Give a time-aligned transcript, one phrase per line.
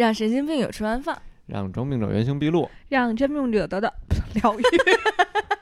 [0.00, 3.92] 让神经病友吃完饭，让装病者原形毕露，让真病者得到
[4.32, 4.62] 疗愈。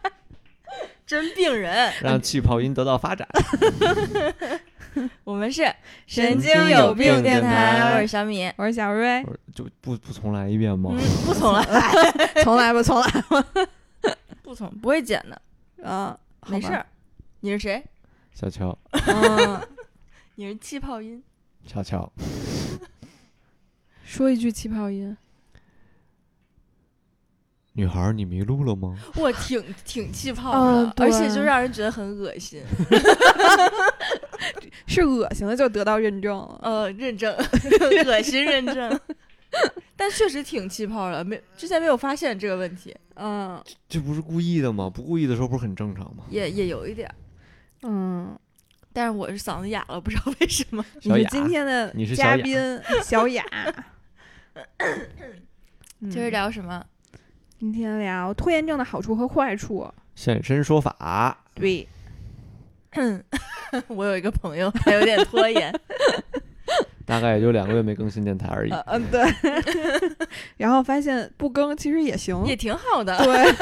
[1.04, 1.92] 真病人。
[2.00, 3.26] 让气泡音得到发展。
[5.24, 5.64] 我们是
[6.06, 8.48] 神经经有病病电电台我是小米。
[8.56, 10.92] 我是小瑞，就不不重来一遍吗？
[10.94, 11.62] 嗯，不重来，
[12.44, 13.08] 从来不从来
[14.42, 15.42] 不重，不会剪的，
[15.84, 16.86] 啊，没事儿。
[17.40, 17.82] 你是谁？
[18.34, 19.60] 小乔，嗯，
[20.36, 21.20] 你是气泡音。
[21.66, 22.10] 乔乔，
[24.08, 25.14] 说一句气泡音，
[27.74, 28.96] 女孩儿，你迷路了吗？
[29.16, 32.62] 我挺挺气泡嗯的，而且就让人觉得很恶心。
[34.88, 36.58] 是恶心的就得到认证了。
[36.62, 37.30] 呃，认证，
[38.06, 38.98] 恶心认证。
[39.94, 44.88] 但确实挺气泡的，没之前没有发现这个问题，嗯这不是故意的吗？
[44.88, 46.24] 不故意的时候不是很正常吗？
[46.30, 47.14] 也也有一点儿。
[47.82, 48.34] 嗯，
[48.90, 50.82] 但是我是嗓子哑了，不知道为什么。
[51.02, 53.44] 小雅你是今天的你是小雅嘉宾小雅。
[56.10, 56.84] 今儿嗯聊什么？
[57.58, 59.88] 今天聊拖延症的好处和坏处。
[60.14, 61.88] 现身说法，对，
[63.88, 65.72] 我有一个朋友，他有点拖延。
[67.06, 68.70] 大概也就两个月没更新电台而已。
[68.70, 69.24] 呃嗯对。
[70.58, 72.44] 然后发现不更其实也行。
[72.44, 73.54] 也挺好的，对，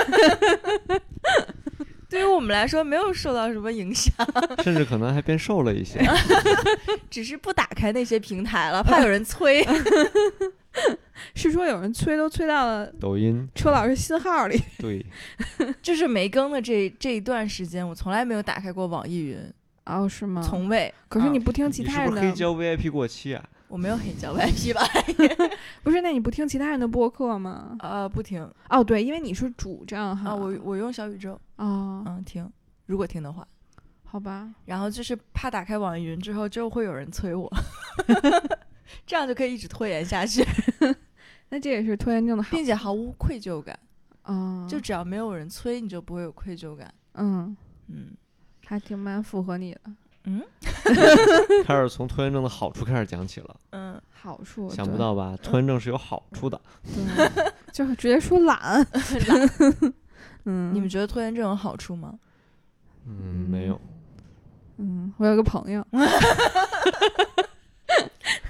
[2.10, 4.12] 对于我们来说没有受到什么影响，
[4.64, 6.00] 甚至可能还变瘦了一些。
[7.08, 9.64] 只是不打开那些平台了，怕有人催。
[11.34, 14.60] 是说有人催都催到了抖音，车老师新号里。
[14.78, 15.04] 对，
[15.82, 19.38] 就是没更的这这一段时间，我从来没有打开过网易云，
[19.86, 20.42] 哦，是吗？
[20.42, 20.92] 从未。
[21.08, 23.44] 可是你啊不听其他人的，不是黑胶 VIP 过期啊？
[23.68, 24.82] 我没有黑胶 VIP 吧？
[25.82, 26.00] 不是？
[26.00, 27.76] 那你不听其他人的播客吗？
[27.80, 32.48] 呃，不听哦，对，因为你是主账哈啊，我我用小宇宙，哦，嗯，听，
[32.86, 33.46] 如果听的话。
[34.08, 37.52] 好吧，然后就是怕打开网易云之后，就会有人催我，
[39.06, 40.44] 这样就可以一直拖延下去，
[41.50, 43.78] 那这也是拖延症的好并且毫无愧疚感。
[44.24, 46.92] 哦，就只要没有人催，你就不会有愧疚感。
[47.14, 47.56] 嗯，
[47.88, 48.08] 嗯
[48.66, 49.80] 还挺蛮符合你的
[50.24, 50.42] 嗯
[51.64, 54.68] 开始从拖延症的好处开始讲起了，嗯，好处。
[54.68, 55.36] 想不到吧？
[55.40, 56.60] 拖延症是有好处的。
[56.82, 58.84] 对，就是直接说懒。
[60.44, 62.18] 嗯，你们觉得拖延症有好处吗？
[63.06, 63.14] 嗯，
[63.48, 63.80] 没有。
[64.78, 65.86] 嗯，我有个朋友，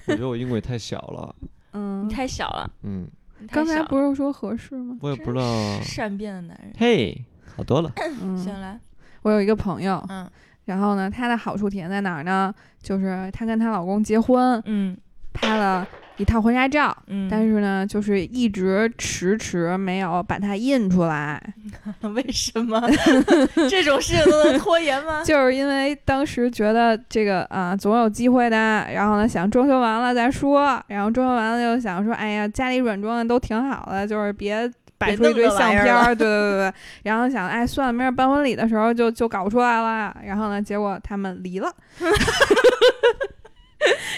[0.06, 1.34] 我觉得我音轨 太小了。
[1.72, 3.06] 嗯你，太小了，嗯，
[3.38, 4.96] 你太刚才小不是说合适吗？
[5.02, 5.44] 我也不知道。
[5.82, 6.72] 善变的男人。
[6.78, 7.24] 嘿，
[7.56, 7.92] 好多了。
[8.22, 8.78] 嗯，行来，
[9.22, 10.28] 我有一个朋友，嗯
[10.64, 12.52] 然后呢，她的好处体现在哪儿呢？
[12.82, 14.96] 就是她跟她老公结婚，嗯
[15.32, 21.40] 拍了一套婚纱照，嗯，但是呢，就是一直迟迟没有把它印出来，
[22.14, 22.80] 为什么
[23.68, 25.22] 这种事情都能拖延吗？
[25.24, 34.70] 就是因为当时觉得这个啊、总有机会的，然后呢想装修完了再说，然后装修完了又想说，哎呀家里软装的都挺好的，就是别。
[34.98, 36.72] 摆出一堆相片儿，对对对对，
[37.02, 40.16] 然后想，哎，算了，明儿办婚礼的时候就就搞出来了。
[40.24, 41.70] 然后呢，结果他们离了。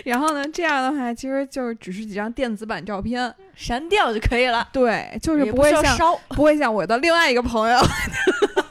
[0.04, 6.19] 然后呢，这样的话，其实就是只是几张电子版照片，删掉就可以了，对，就是不会烧。
[6.28, 7.78] 不会像我的另外一个朋友，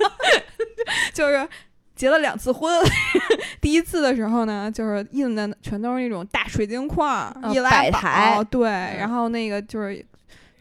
[1.14, 1.48] 就是
[1.96, 2.72] 结了两次婚。
[3.60, 10.06] 第一次的时候呢，就是印的全都是那种大水晶框，哦易拉宝，摆台对，嗯然后那个就是，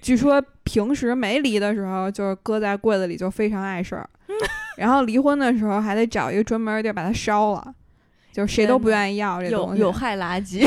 [0.01, 4.09] 据说平时没离的时候，就是搁在柜子里就非常碍事儿，
[4.77, 7.75] 然后离婚的时候还得找一个专门儿地儿把它烧了。
[8.37, 10.63] 就是谁都不愿意要这东西，有有害垃圾，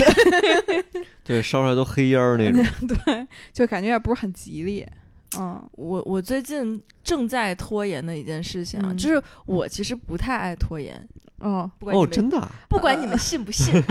[1.24, 2.63] 对，烧出来都黑烟儿那种。
[3.06, 4.84] 对，就感觉也不是很吉利。
[5.38, 10.96] 嗯我我最近正在拖延的一件事情啊，嗯就是我其实不太爱拖延，
[11.38, 12.52] 哦哦，不管你们、真的啊？
[12.68, 13.85] 不管你们 信不信、啊，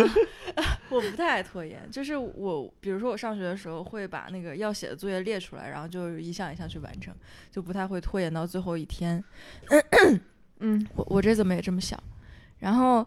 [0.91, 1.88] 我不太爱拖延。
[1.93, 7.15] 就是我，比如说我上学的时候会把那个要写的作业列出来，然后就一项一项去完成，
[7.53, 9.23] 就不太会拖延到最后一天。
[10.58, 11.97] 嗯我我这怎么也这么想？
[12.58, 13.06] 然后，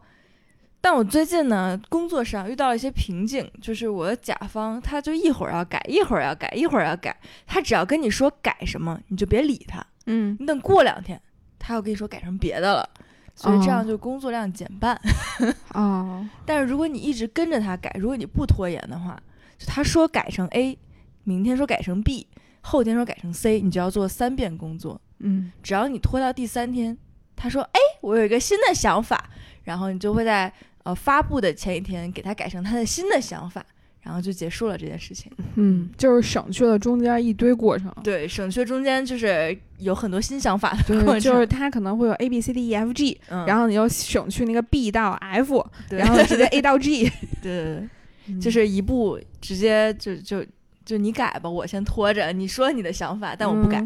[0.83, 11.21] 但我最近呢，工作上遇到了一些瓶颈，就是我的甲方他就一会儿要改，一会儿要改，一会儿要改，他只要跟你说改什么，你就别理他，嗯你等过两天，
[11.59, 12.89] 他又跟你说改成别的了。
[13.35, 14.99] 所以这样哦就工作量减半。
[15.73, 19.17] 哦但是如果你一直跟着他改，如果你不拖延的话，
[19.57, 20.77] 就他说改成 A，
[21.23, 22.27] 明天说改成 B，
[22.61, 24.99] 后天说改成 C，你就要做三遍工作。
[25.19, 26.97] 嗯只要你拖到第三天，
[27.35, 29.29] 他说：“哎，我有一个新的想法。”
[29.63, 30.51] 然后你就会在
[30.83, 33.63] 呃发布的前一天给他改成他的新的想法，
[34.01, 35.31] 然后就结束了这件事情。
[35.55, 37.93] 嗯，就是省去了中间一堆过程。
[38.03, 41.19] 对，省去中间就是有很多新想法的过，程。
[41.19, 47.09] 就是他可能会有 A B C D E F G，、嗯，然后你就省去那个 B 到 F，然后直接 A 到 G，
[47.41, 47.89] 对对对，
[48.27, 50.43] 嗯就是一步直接就就
[50.85, 52.31] 就你改吧，我先拖着。
[52.31, 53.79] 你说你的想法，但我不改。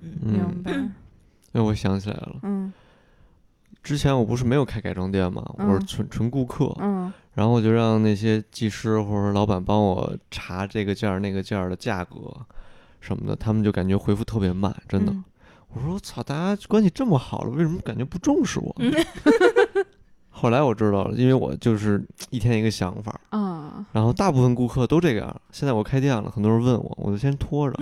[0.00, 0.72] 嗯，嗯明白。
[1.52, 2.72] 哎，我想起来了，嗯
[3.86, 12.16] 之前我不是没有开改装店嘛，我是嗯纯纯顾客，嗯然后我就让那些技师或者老板帮我查这个件儿那个件儿的价格
[13.00, 15.12] 什么的，他们就感觉回复特别慢，真的。
[15.12, 15.24] 嗯
[15.68, 18.74] 我说我操，大家关系这么好了，为什么感觉不重视我？
[18.78, 18.92] 嗯
[20.30, 25.40] 后来我知道了，因为我就是一天一个想法，啊然后大部分顾客都这个样。
[25.52, 27.76] 现在我开店了，很多人问我，我就先拖着。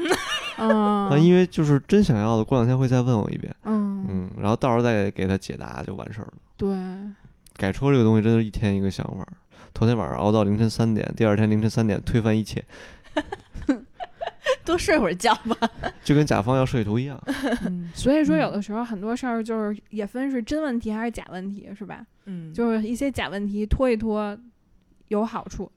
[0.57, 6.35] 啊 啊，因为就是真想要的，过两天会再问我一遍，嗯嗯，然后到时候再给他解答就完事儿了。
[6.57, 6.69] 对，
[7.57, 9.27] 改车这个东西真的是一天一个想法，
[9.73, 12.65] 头天晚上熬到凌晨三点，第二天凌晨三点推翻一切，
[14.65, 15.69] 多睡会儿觉吧。
[16.05, 17.21] 就跟甲方要设计图一样。
[17.67, 22.05] 嗯， 所以说有嗯的时候很多事儿就是也分是真问题还是假问题，是吧？
[22.27, 24.37] 嗯，就是一些假问题拖一拖
[25.09, 25.71] 有好处。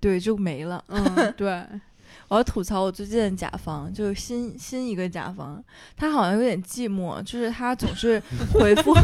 [0.00, 0.82] 对，就没了。
[0.88, 1.64] 嗯，对，
[2.28, 5.62] 我要吐槽我最近的甲方，就是新新一个甲方，
[5.96, 8.22] 他好像有点寂寞，就是他总是
[8.52, 8.94] 回复，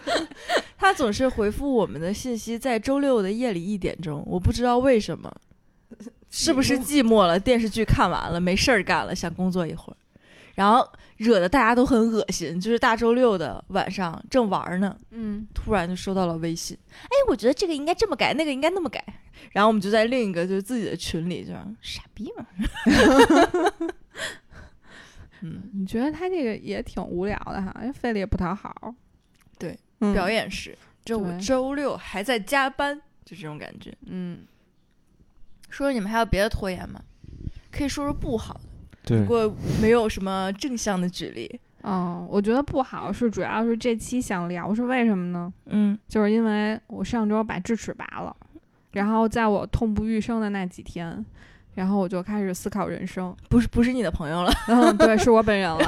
[0.78, 5.32] 他总是回复我们的信息在周六的夜里一点钟，我不知道为什么，
[6.30, 7.38] 是不是寂寞了？
[7.38, 9.96] 电视剧看完了，没事儿干了，想工作一会儿，
[10.54, 12.60] 然后惹得大家都很恶心。
[12.60, 19.04] 就是大周六的晚上正玩儿呢，嗯突然就收到了微信，哎，我觉得这个应该这么改，那个应该那么改。
[19.52, 22.46] 然后我们就在另一个就是自己的群里，就傻逼嘛。
[25.42, 28.94] 嗯，你觉得他这个也挺无聊的哈，费力不讨好。
[29.58, 33.94] 对，嗯表，演是，就我周六还在加班，就这种感觉。
[34.06, 34.46] 嗯
[35.68, 37.02] 说说你们还有别的拖延吗？
[37.70, 38.73] 可以说说不好的，对
[39.04, 41.60] 不，过没有什么正向的举例。
[41.82, 45.52] 嗯，我觉得不好是主要是这期想聊是为什么呢？
[45.66, 48.34] 嗯就是因为我上周把智齿拔了，
[48.92, 51.22] 然后在我痛不欲生的那几天，
[51.74, 53.34] 然后我就开始思考人生。
[53.48, 54.52] 不是不是你的朋友了。
[54.68, 55.78] 嗯，对，是我本人了。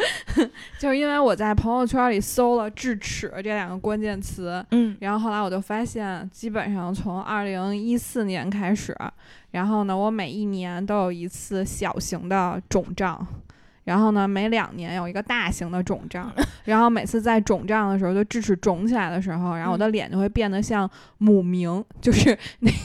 [0.78, 8.96] 就是因为我在朋友圈里搜了“智齿”这两个关键词，嗯然后后来我就发现，基本上从二零一四年开始，
[9.52, 13.26] 然后呢，我每一年都有一次小型的肿胀。
[13.84, 16.28] 然后呢，每两年有一个大型的肿胀，
[16.66, 22.76] 然后每次在肿胀的时候，就智齿肿起来的时候，然后我的脸就会变得像母明，就是那个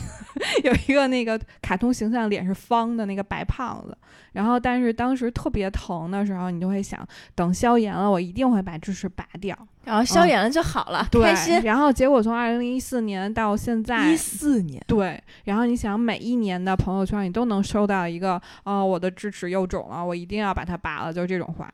[0.63, 3.97] 有一个那个卡通形象，脸是方的那个白胖子。
[4.33, 7.05] 然后，但是当时特别疼的时候，你就会想，
[7.35, 9.57] 等消炎了，我一定会把智齿拔掉。
[9.83, 11.61] 然后消炎了就好了，对开心。
[11.63, 21.69] 然后结果从二零一四年到现在一，四年，对，然后你想每一年的朋友圈，你都能收到一个，哦，我的智齿又肿了，我一定要把它拔了，就这种话，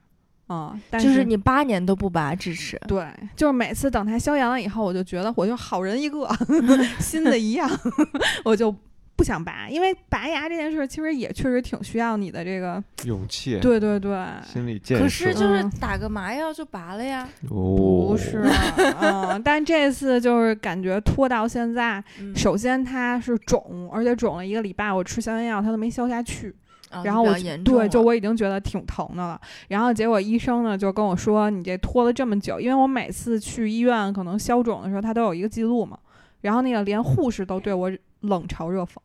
[0.50, 3.06] 嗯，但就是你八年都不拔智齿，对，
[3.36, 6.28] 就是每次等它消炎了以后，我就觉得我就好人一个，
[7.00, 7.70] 新的一样，
[8.46, 8.74] 我就
[9.16, 15.04] 不想拔，因为拔牙这件事其实也确实挺需要你的这个，勇气，对对对，心理建设。
[15.04, 17.28] 可是就是嗯打个麻药就拔了呀。
[17.50, 18.42] 哦，不是，
[19.02, 26.56] 嗯，但这次就是感觉拖到现在，嗯首先它是肿，而且肿了一个礼拜，我吃消炎药它都没消下去。
[26.90, 29.40] 啊然后我对，就我已经觉得挺疼的了。
[29.68, 35.98] 然后结果医生呢就跟我说，你这拖了这么久，因为我每次去医院可能消肿的时候，他都有一个记录嘛。
[36.42, 37.92] 然后那个连护士都对我
[38.22, 38.96] 冷嘲热讽。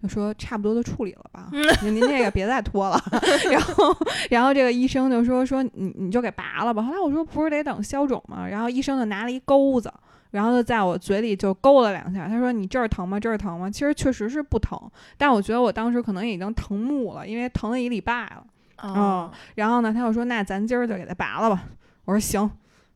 [0.00, 1.48] 就说差不多都处理了吧，
[1.82, 3.00] 您您这个别再拖了。
[3.50, 3.96] 然后，
[4.30, 6.82] 然后这个医生就说说你你就给拔了吧。
[6.82, 8.46] 后来我说不是得等消肿吗？
[8.46, 9.92] 然后医生就拿了一钩子，
[10.30, 12.28] 然后就在我嘴里就勾了两下。
[12.28, 13.18] 他说你这儿疼吗？
[13.18, 13.68] 这儿疼吗？
[13.68, 14.78] 其实确实是不疼，
[15.16, 18.44] 但我觉得我当时可能已经疼木了，因为疼了一礼拜了。
[18.80, 21.64] 哦，然后呢，他又说那咱今儿就给它拔了吧。
[22.04, 22.48] 我说行。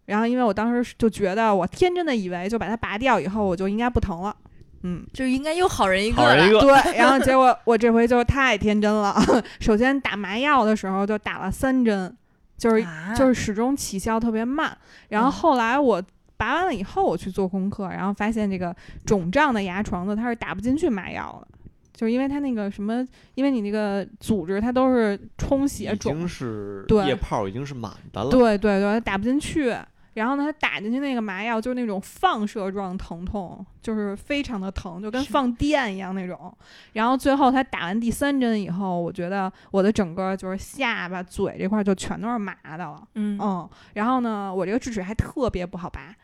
[0.04, 4.36] 然后因为我当时就觉得我天真的以为就把它拔掉以后我就应该不疼了。
[4.82, 6.28] 嗯，就应该又好人一个了。
[6.28, 9.14] 好人一个，对，然后结果我这回就太天真了。
[9.60, 12.14] 首先打麻药的时候就打了三针，
[12.56, 14.76] 就是、啊就是始终起效特别慢。
[15.08, 16.02] 然后嗯后来我
[16.36, 18.74] 拔完了以后，我去做功课，然后发现这个
[19.06, 21.58] 肿胀的牙床子它是打不进去麻药的，
[21.92, 28.30] 就是因为它那个什么，因为你那个组织它都是充血已肿经，是对液泡已经是满的了。
[28.30, 29.72] 对对对，它打不进去。
[30.14, 36.54] 然后呢，他打进去那个麻药就是那种放射状疼痛，就是非常的疼，就跟放电一样那种。
[36.92, 43.02] 然后最后他打完第三针以后，我觉得我的整个就是下巴、嘴这块就全都是麻的了。
[43.14, 46.14] 嗯嗯，然后呢，我这个智齿还特别不好拔，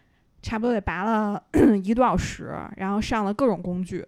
[0.43, 1.43] 差不多得拔了
[1.83, 4.07] 一个多小时，然后上了各种工具，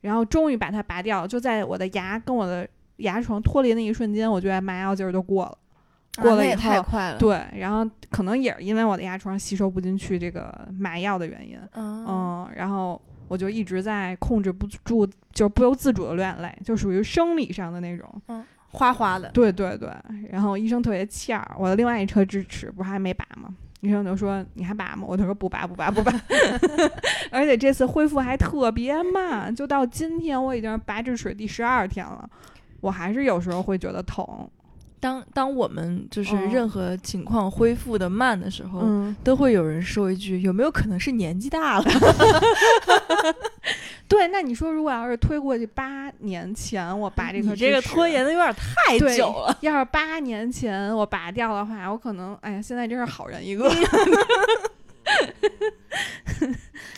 [0.00, 1.28] 然后终于把它拔掉了。
[1.28, 5.56] 就在我的牙跟我的牙床脱离那一瞬间，我觉得麻药劲儿就过了。
[6.16, 18.08] 过了以后太快了。，对，然后可能也是因为我的牙床吸收不进去这个麻药的原因，嗯嗯，然后我就一直在控制不住，就不由自主的流眼泪，就属于生理上的那种。
[18.28, 19.88] 嗯，哗哗的，对对对，
[20.30, 23.54] 然后医生特别欠儿，我的另外一车智齿不是还没拔吗？
[23.80, 25.04] 医生就说你还拔吗？
[25.06, 26.12] 我就说不拔不拔不拔，
[27.32, 32.28] 而且这次恢复还特别慢，就到今天我已经拔智齿第十二天了，
[32.80, 34.26] 我还是有时候会觉得疼。
[35.00, 41.84] 当当我们就是嗯任何情况恢复的慢的时候，嗯，都会有人说一句：“有没有可能是年纪大了
[44.06, 49.56] 对，那你说如果要是推过去八年前我拔？”这你颗这个拖延的有点太久了。
[49.60, 53.70] 要是八年前我拔掉的话，我可能哎呀，现在真是好人一个。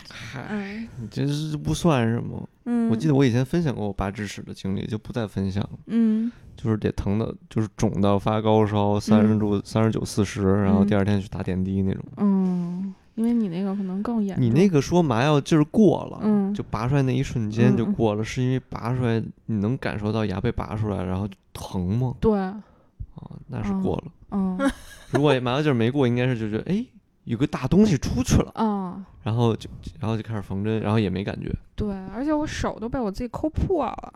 [0.09, 2.47] 嗨，嗯你这是不算什么。
[2.65, 5.79] 嗯，我记得我以前分享过我拔智齿的经历，就不再分享了。
[5.87, 12.03] 嗯就是得疼的，就是肿到发高烧，三十度、三十九、四十，然后第二天去打点滴那种。
[12.17, 14.45] 嗯，因为你那个可能更严重。
[14.45, 22.13] 你那个说麻药劲儿过了，嗯就拔出来那一瞬间就过了，是因为拔出来你能感受到牙被拔出来，然后疼吗？
[22.19, 24.03] 对，哦，那是嗯过了。
[24.31, 24.71] 嗯
[25.11, 26.85] 如果麻药劲儿没过，应该是就觉得哎
[27.23, 31.53] 有个大东西出去了，嗯，然后就然后就开始缝针，然后也没感觉。
[31.75, 34.13] 对，而且我手都被我自己抠破了，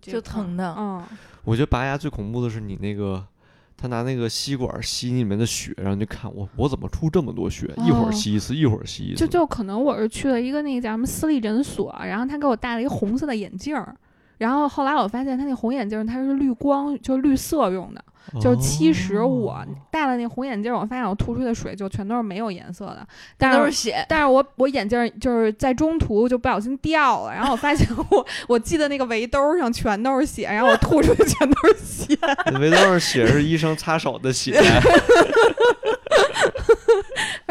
[0.00, 1.02] 就疼的嗯
[1.44, 3.24] 我觉得拔牙最恐怖的是你那个。
[3.74, 7.68] 他拿那个吸管吸你里面的血，然后就看我我怎么出这么多血？
[7.78, 9.16] 一会哦儿吸一次，一会儿吸一次。
[9.18, 13.92] 就就可能我是去了一个那个叫什么私立诊所，然后他给我戴了一个红色的眼镜儿，
[14.38, 18.04] 然后后来我发现他那红眼镜儿它是绿光，就是绿色用的，
[18.40, 32.18] 就是其实我哦戴了那红眼镜儿，我发现我吐出的水就全都是没有颜色的，但是都是血，但是我我眼镜儿就是在中途就不小心掉了，然后我发现 我我系的那个围兜儿上全都是血，然后我吐出的全都是血，
[32.58, 34.52] 围兜上血是医生擦手的血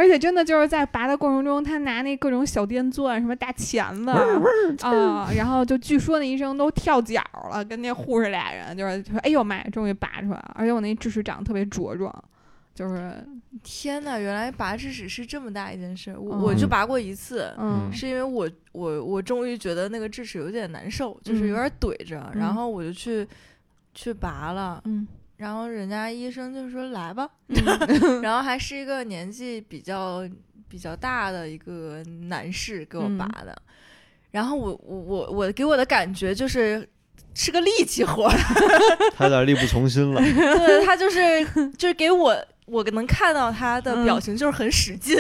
[0.02, 12.12] 而且真的就是在拔的过程中，他拿那各种小电钻、什么大钳子啊、然后就据说那医生都跳脚了，跟那护士俩人就是说，哎呦妈呀，终于拔出来了，而且我那智齿长得特别茁壮，
[12.74, 13.24] 就是
[13.62, 17.54] 天呐，原来拔智齿是这么大一件事，我嗯我就拔过一次。
[17.94, 23.28] 是因为我我我终于觉得那个智齿有点难受，就是有嗯点怼着，嗯然后我就去
[23.94, 25.08] 去拔了，嗯
[25.42, 30.22] 然后人家医生就说来吧，嗯 然后还是一个年纪比较
[30.70, 33.60] 比较大的一个男士给我嗯拔的，
[34.30, 36.88] 然后我我我我给我的感觉就是
[37.34, 38.38] 是个力气活儿，
[39.18, 40.22] 他有点力不从心了。
[40.22, 41.44] 对他就是
[41.76, 45.18] 就是给我我能看到他的表嗯情就是很使劲，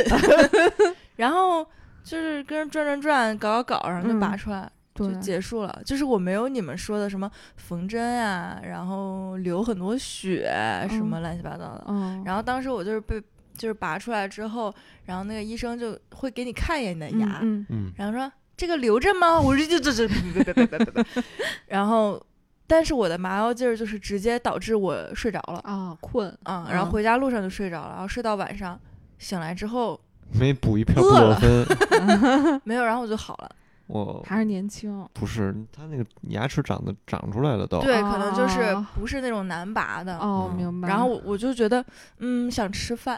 [1.18, 1.66] 然后
[2.04, 4.70] 就是跟人转转转搞搞搞，然后就拔嗯出来。
[4.94, 5.08] 对。
[5.08, 10.52] 就结束了，就是我没有你们说的什么缝针啊，然后流很多血
[10.90, 11.86] 什么乱七八糟的。
[11.88, 13.22] 嗯，然后当时我就是被
[13.54, 14.74] 就是拔出来之后，
[15.06, 17.66] 然后那个医生就会给你看一眼你的牙，嗯。
[17.70, 19.40] 嗯，然后说这个留着吗？
[19.40, 21.06] 我说这这这别别别别别
[21.68, 22.24] 然后
[22.68, 26.38] 但是我的麻药劲儿就是直接导致我睡着了啊困。
[26.44, 28.80] 啊、然后回家路上就睡着了，然后睡到晚上
[29.18, 30.00] 醒来之后
[30.34, 33.50] 没补一片布洛芬，没有，然后我就好了。
[33.92, 37.80] 我还是年轻，不是他那个牙齿长得长出来了都。
[37.82, 40.18] 对，可能就是哦不是那种难拔的。
[40.18, 40.88] 哦，嗯明白。
[40.88, 41.84] 然后我我就觉得，
[42.20, 43.18] 嗯，想吃饭，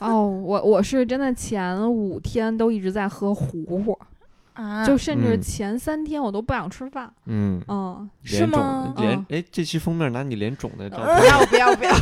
[0.00, 3.98] 哦，我我是真的前五天都一直在喝糊糊，
[4.54, 7.12] 啊就甚至嗯前三天我都不想吃饭。
[7.26, 11.92] 嗯，嗯，是脸肿吗脸嗯哎，这期封面拿你脸肿的照片不，要不要不要，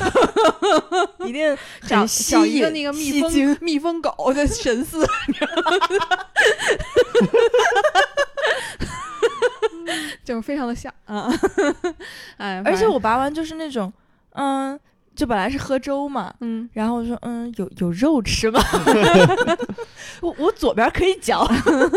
[1.29, 5.05] 一定找找一个那个蜜蜂蜜蜂狗的神似，
[10.25, 11.31] 就是非常的像啊，
[12.39, 13.93] 哎，而且我拔完就是那种，
[14.33, 14.79] 嗯，
[15.15, 18.61] 就本来是喝粥嘛，嗯然后我说，嗯，有有肉吃吗？
[20.21, 21.47] 我我左边可以嚼，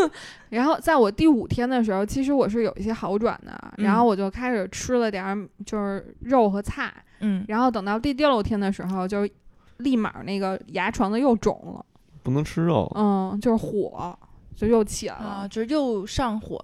[0.50, 5.36] 然后在我第五天的时候，其实我是有一些好转的，然后嗯我就开始吃了点儿
[5.66, 9.28] 就是肉和菜，嗯，然后等到第六天的时候，就
[9.78, 11.84] 立马那个牙床子又肿了，
[12.22, 12.92] 不能吃肉。
[12.96, 14.16] 嗯，就是火
[14.60, 16.64] 就又起来了，啊，就是又上火。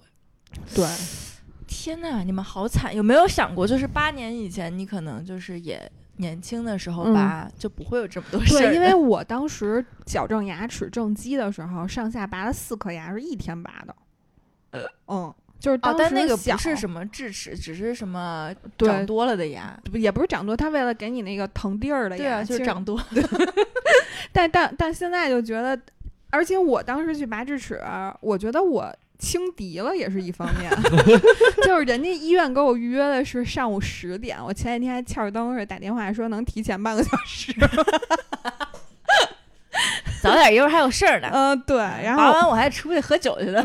[0.75, 0.85] 对，
[1.65, 2.93] 天呐，你们好惨！
[2.93, 8.59] 有没有想过，就是八年以前，你可能就是也年轻的时候嗯拔，就不会有这么多事儿。
[8.59, 13.95] 对，因为我当时矫正牙齿正畸的时候，上下拔了四颗牙，是一天拔的。
[15.07, 19.73] 嗯，就是哦当，但那个不是什么智齿，只是什么长多了的牙。
[19.89, 23.01] 不也不是长多，他为了给你那个疼地儿的牙，对啊，就是长多。
[24.33, 25.79] 但但但现在就觉得，
[26.29, 27.82] 而且我当时去拔智齿，
[28.22, 30.70] 我觉得我轻敌了也是一方面，
[31.63, 37.53] 就是人家医院给我预约的是上午十点，我前几天还欠儿登着打电话说能提前半个小时，
[40.22, 41.29] 早点，一会儿还有事儿呢。
[41.32, 43.63] 嗯、对，然拔后完我还出去喝酒去了。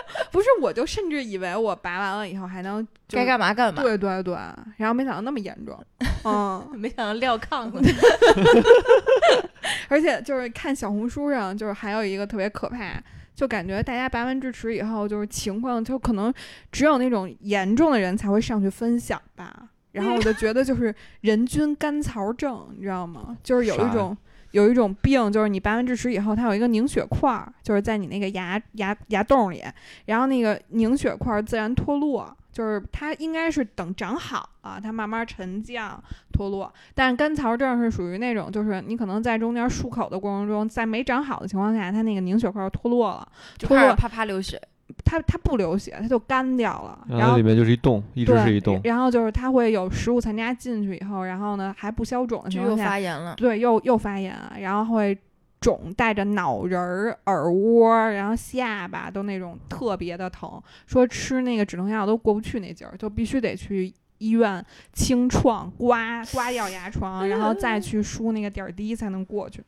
[0.30, 3.82] 不是，我就甚至以为我拔完了以后还能就该干嘛干嘛。
[3.82, 4.34] 对对对，
[4.76, 5.78] 然后没想到那么严重，
[6.24, 7.80] 嗯，没想到撂炕了。
[9.88, 13.00] 而且就是看小红书上，就是还有一个特别可怕，
[13.34, 16.32] 就感觉大家拔完智齿以后，就是情况就可能
[16.70, 19.68] 只有那种严重的人才会上去分享吧。
[19.92, 23.36] 然后我就觉得就是人均甘草症，你知道吗？
[23.42, 24.16] 就是有一种
[24.52, 29.62] 有一种病，就是你拔完智齿以后，它有一个凝血块儿，就是在你那个牙牙牙洞里，
[30.06, 32.34] 然后那个凝血块儿自然脱落。
[32.50, 36.02] 就是它应该是等长好啊，它慢慢沉降
[36.32, 36.72] 脱落。
[36.92, 43.28] 但是甘草症是属于那种，就是你可能在中间漱口的过程中，在没长好的情况下，它那个凝血块儿脱落了，
[43.60, 44.60] 脱落啪啪流血，
[45.04, 46.98] 它它不流血，它就干掉了。
[47.08, 48.80] 然后然后里面就是一洞，一直对，是一洞。
[48.84, 53.34] 然后就是它会有食物残渣进去以后，然后呢还不消肿的就又情况下，发炎了。
[53.36, 55.16] 对，又又发炎，然后会
[55.60, 63.92] 肿，带着脑仁儿、耳窝，然后下巴都那种特别的疼，说吃那个止痛药都过不去那劲儿，就必须得去。
[64.20, 69.62] 医院清创刮刮掉牙床，然后再去输那个点儿滴才能过去。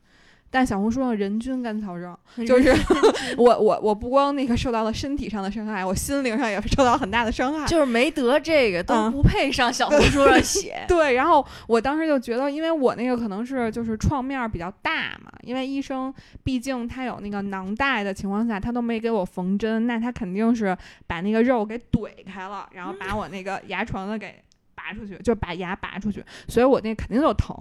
[0.50, 2.74] 但小红书上人均甘草症，就是
[3.38, 7.64] 我我我不光那个受到了身体上的伤害，我心灵上也受到很大的伤害。
[7.66, 10.84] 就是没得这个都嗯不配上小红书上写。
[10.88, 20.76] 对，然后我当时就觉得，因为我那个可能是就是创面比较大嘛，因为医生毕竟他有那个囊袋的情况下，他都没给我缝针，那他肯定是
[21.06, 24.42] 把那个肉给怼开了，然后把我那个牙床子给
[24.74, 27.56] 拔出去，就把牙拔出去，所以我那肯定就疼。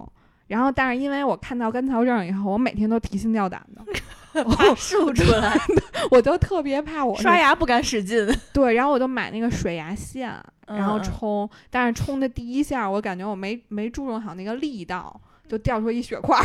[0.50, 3.84] 然后，但是因为我看到干草症以后，我每天都提心吊胆的，
[4.44, 5.56] 把竖出来，
[6.10, 10.34] 我就特别怕我刷牙不敢使劲， 对，然后我就买那个水牙线，
[10.66, 16.44] 然后冲，但是冲的第一下，我感觉我没没注重好那个力道，就掉出一血块儿，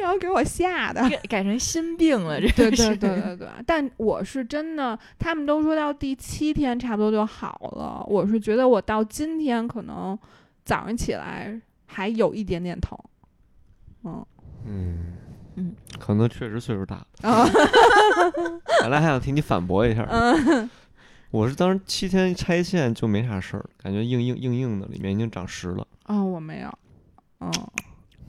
[0.00, 1.02] 然后给我吓的。
[1.02, 8.02] 改改成心病了，这对对对对对，但我是真的，他们都说到第七天差不多就好了。
[8.08, 10.18] 我是觉得我到今天可能
[10.64, 11.60] 早上起来
[11.92, 12.98] 还有一点点疼，
[14.04, 14.24] 嗯。
[14.64, 14.98] 嗯。
[15.54, 17.06] 嗯，可能确实岁数大。
[18.80, 20.70] 本来还想听你反驳一下，嗯。
[21.30, 25.86] 我是当时七天拆线就没啥事儿，感觉硬硬硬硬的，里面已经长实了。
[26.06, 26.78] 哦，我没有，
[27.40, 27.50] 嗯，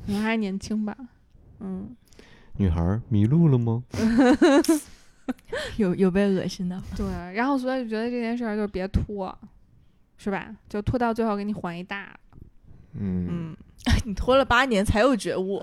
[0.05, 0.95] 可能还年轻吧，
[1.59, 1.95] 嗯。
[2.57, 3.83] 女孩儿迷路了吗？
[5.77, 6.81] 有有被恶心的。
[6.97, 9.33] 对，然后所以就觉得这件事儿就别拖，
[10.17, 10.53] 是吧？
[10.67, 12.19] 就拖到最后给你还一大的，
[12.99, 13.57] 嗯，嗯，
[14.05, 15.61] 你拖了八年才有觉悟，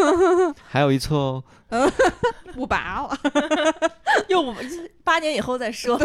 [0.66, 1.44] 还有一次哦，
[2.54, 3.16] 不拔了，
[4.28, 4.54] 又
[5.04, 5.98] 八年以后再说。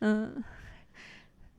[0.00, 0.42] 嗯。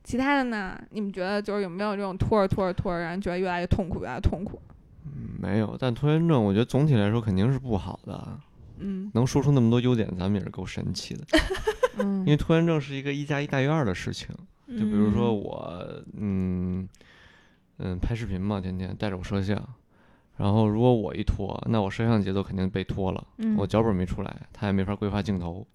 [0.04, 0.80] 其他的呢？
[0.90, 4.62] 你们觉得就是有没有这种拖着拖着拖着，让人觉得越来越痛苦，越来越痛苦？
[5.04, 5.76] 嗯没有。
[5.80, 8.38] 但拖延症，我觉得总体来说肯定是不好的。
[8.78, 11.24] 嗯能说出那么多优点，咱们也是够神奇的。
[11.98, 14.28] 嗯，因为拖延症是一个一加一大于二的事情。
[14.68, 15.74] 就就比如说我，
[16.16, 16.88] 嗯嗯，
[18.00, 19.56] 拍视频嘛，天天带着我摄像，
[20.36, 25.66] 然后如果我一拖，那我摄像节奏肯定被拖了，嗯我脚本没出来，他也没法规划镜头。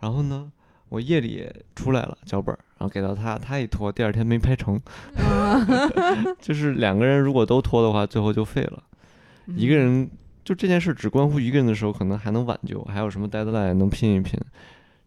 [0.00, 0.50] 然后呢，
[0.88, 4.80] 我夜里出来了脚本，然后给到他，他一拖，第二天没拍成，
[5.16, 8.82] 嗯 就是两个人如果都拖的话，最后就废了。
[9.46, 10.10] 一个人
[10.44, 14.38] 就这件事只关乎一个人的时候，可能还能挽救，还有什么 deadline 能拼一拼。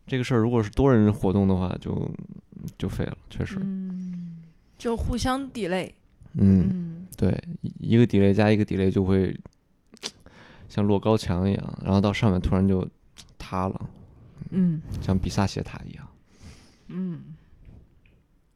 [0.08, 2.10] 这个事儿如果是多人活动的话，就
[2.78, 3.58] 就废了，确实。
[3.62, 4.38] 嗯
[4.78, 5.92] 就互相 delay。
[6.40, 9.38] 嗯，嗯对，一一个 delay 加一个 delay 就会
[10.68, 12.88] 像落高墙一样，然后到上面突然就
[13.38, 13.90] 塌了，
[14.52, 16.08] 嗯像比萨斜塔一样。
[16.88, 17.22] 嗯，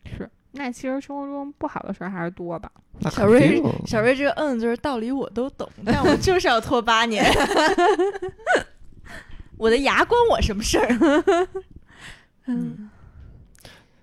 [0.06, 0.30] 是。
[0.56, 2.72] 那其实生活中不好的事儿还是多吧？
[3.12, 7.26] 小瑞定小瑞这个嗯就是道理我都懂，但我就是要拖八年。
[9.58, 11.48] 我的牙关我什么事儿？
[12.46, 12.90] 嗯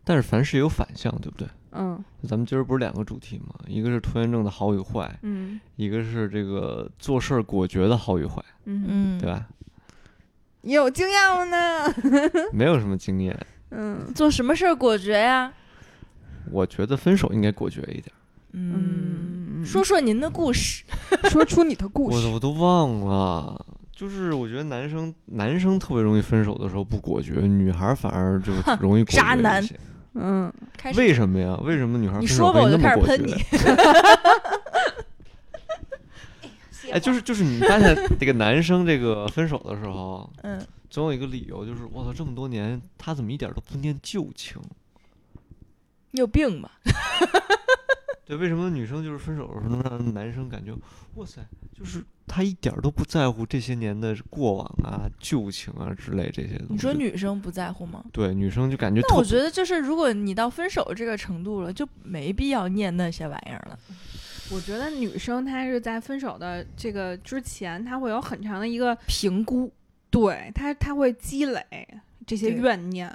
[0.05, 1.47] 但是凡事有反向，对不对？
[1.73, 3.55] 嗯咱们今儿不是两个主题吗？
[3.67, 9.47] 一个是拖延症的好与坏，嗯一个是这个做事儿果决的好与坏，嗯，嗯对吧？
[10.63, 11.95] 有经验了呢。
[12.53, 13.39] 没有什么经验，
[13.71, 15.53] 嗯做什么事儿果决呀？
[16.51, 18.07] 我觉得分手应该果决一点。
[18.53, 20.85] 嗯，嗯，说说您的故事。
[21.31, 22.27] 说出你的故我事。
[22.27, 29.79] 我都忘了，就是我觉得男生男生特别容易分手的时候不果决，女孩儿反而就 容易果决渣男一些。
[30.15, 31.57] 嗯开始为什么呀？
[31.63, 33.35] 为什么女孩分手你说吧，可以我就那么果决开始喷你。。
[36.93, 44.61] 哎，就是就是你发现这个男生这个分手的时候，嗯，总有一个理由，就是我操，这么多年他怎么一点都不念旧情？
[46.11, 46.73] 你有病吧？
[48.31, 50.73] 对，为什么女生就是分手的时候能让男生感觉，
[51.17, 51.41] 哇塞，
[51.77, 56.75] 就是他一点儿都不在乎这些年的过往啊、旧情啊之类这些东西。
[56.75, 58.05] 你说女生不在乎吗？
[58.13, 63.77] 对女生就感觉特那我觉得就是，如果你到分手这个程度了，就没必要念那些玩意儿了。
[64.53, 69.73] 我觉得女生她是在分手的这个之前，她会有很长的一个评估，
[70.09, 71.65] 对她，她会积累
[72.25, 73.13] 这些怨念。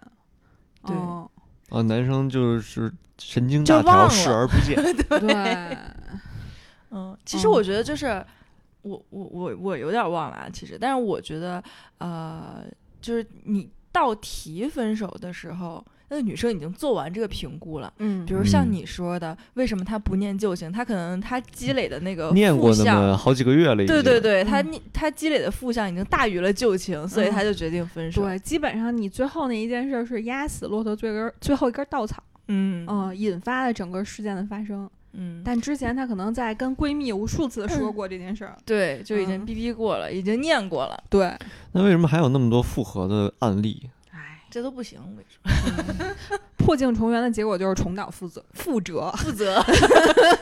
[0.86, 1.32] 对哦
[1.70, 4.76] 啊，男生就是神经就大条，视而不见。
[5.20, 5.78] 对，
[6.92, 7.52] 嗯，其实嗯。
[7.52, 8.24] 我觉得就是，
[8.84, 11.64] 我我我我有点忘了啊，其实，但是我觉得，
[11.98, 12.64] 呃，
[13.02, 17.92] 就是你到提分手的时候，那个女生已经做完这个评估了。
[18.00, 20.72] 嗯比如像嗯你说的，为什么她不念旧情？
[20.72, 28.22] 她可能她积累的那个念过那负向么好几个月了，对对对，嗯她念她积累的负向已经大于了旧情，所以嗯她就决定分手。
[28.22, 34.90] 对，基本上你最后那一件事是压死骆驼最根儿最后一根稻草，嗯嗯、引发了整个事件的发生。
[35.18, 38.54] 嗯，但之前她可能在跟闺蜜无数次说过这件事儿。
[38.66, 41.34] 对，就已经嗯逼逼过了，已经念过了，对，
[41.72, 43.90] 那为什么还有那么多复合的案例？
[44.56, 49.12] 哎，这都不行，我跟你说， 破镜重圆的结果就是重蹈覆辙，覆辙。
[49.18, 49.62] 负责。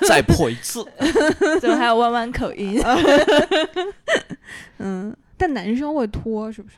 [0.08, 0.86] 再破一次。
[1.60, 2.80] 最后还有弯弯口音，
[4.78, 6.76] 嗯，但男生会拖，是不是？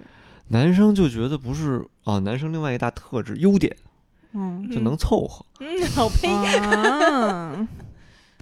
[0.47, 3.75] 男生就觉得不是啊，男生另外一大特质优点
[4.33, 5.45] 嗯就能凑合。
[5.59, 6.29] 嗯，好呸。
[6.29, 7.67] 啊，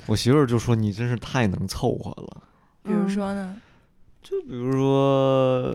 [0.06, 2.43] 我媳妇儿就说你真是太能凑合了。
[2.84, 3.56] 比如说呢？
[4.21, 5.73] 就比如说，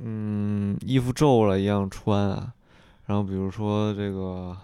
[0.00, 2.52] 嗯，衣服皱了一样穿啊，
[3.06, 4.56] 然后比如说这个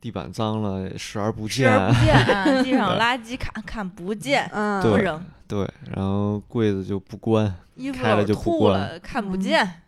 [0.00, 5.24] 地板脏了视而不见，视而不见啊，地上有垃圾看看不见，嗯，对不扔。
[5.48, 9.82] 对，然后柜子就不关，衣服开了就不关了看不嗯见。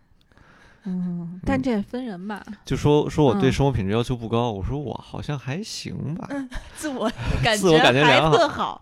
[0.85, 2.41] 嗯，但这也分人吧。
[2.65, 6.29] 就说说我对嗯生活品质要求不高，我说我好像还行吧，
[6.77, 7.11] 自我
[7.43, 8.81] 感自我感觉还良好，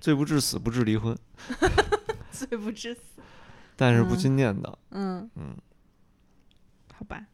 [0.00, 1.16] 罪不至死不至离婚，
[2.32, 3.21] 罪不至死。
[3.76, 5.56] 但是不嗯禁念叨，嗯嗯，
[6.94, 7.24] 好吧。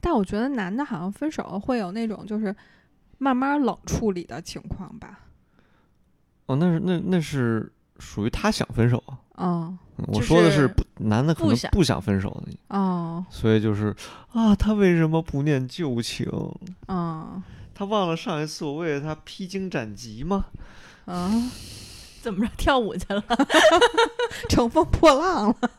[0.00, 2.54] 但我觉得男的好像分手会有那种就是
[3.18, 5.20] 慢慢冷处理的情况吧。
[6.46, 13.94] 哦，那是那那是属于他想分手啊，嗯嗯我就是说的是不男的可能不想分手的，哦所以就是
[14.32, 16.28] 啊，他为什么不念旧情？
[16.88, 17.42] 嗯
[17.74, 20.44] 他忘了上一次我为了他披荆斩棘吗？
[21.06, 21.50] 嗯，
[22.24, 23.22] 怎么着跳舞去了？
[24.48, 25.70] 乘风破浪了。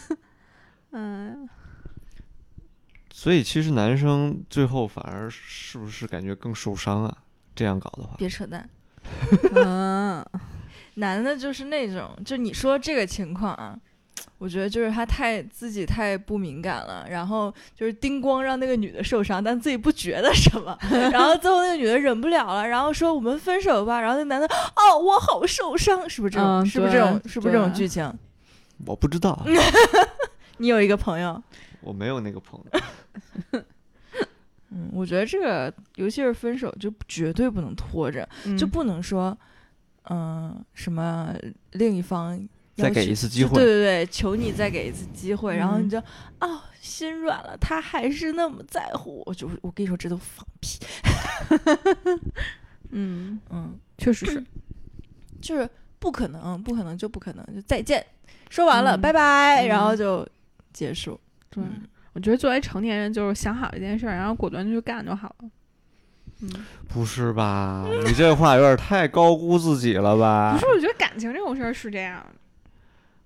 [0.92, 1.46] 嗯，
[3.12, 7.14] 所以其实男生最后反而是不是感觉更受伤啊？
[7.54, 8.66] 这样搞的话，别扯淡。
[9.54, 10.24] 嗯
[10.94, 13.78] 男的就是那种，就你说这个情况啊，
[14.38, 20.78] 我觉得就是他太自己太不敏感了，然后就是叮咣让那个女的受伤，但自己不觉得什么，
[21.12, 26.48] 然后最后那个女的忍不了了，然后说我们分手吧，然后那男的哦我好受伤，是不是这种？
[26.62, 27.20] 嗯是不是这种？
[27.26, 28.12] 是不是这种剧情？
[28.86, 29.44] 我不知道，
[30.58, 31.42] 你有一个朋友，
[31.82, 33.60] 我没有那个朋友。
[34.70, 39.36] 嗯，我觉得这个尤其是分手就绝对不能拖着，就不能说，
[40.10, 41.34] 嗯、什么
[41.72, 42.38] 另一方
[42.82, 45.98] 再给一次机会对对对，求你再给一次机会，然后嗯你就
[46.40, 50.78] 哦心软了，他还是那么在乎我，就我跟你说这都放屁，
[52.90, 54.44] 嗯，嗯，确实是。
[55.40, 55.68] 就是
[56.00, 58.04] 不可能，不可能就不可能，就再见，
[58.50, 60.28] 说完了，嗯拜拜，然后嗯就
[60.72, 65.50] 结束，对，嗯我觉得作为成年人，就是想好一件事儿，然后果断就去干就好了。
[66.40, 66.48] 嗯，
[66.88, 67.84] 不是吧？
[68.04, 70.54] 你这话有点太高估自己了吧？
[70.54, 72.34] 不是，我觉得感情这种事儿是这样的。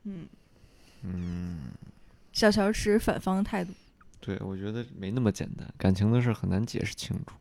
[0.05, 0.29] 嗯，
[1.03, 1.59] 嗯，
[2.33, 3.73] 小乔持反方态度。
[4.21, 7.35] 对，我觉得没那么简单，感情的事很难解释清楚。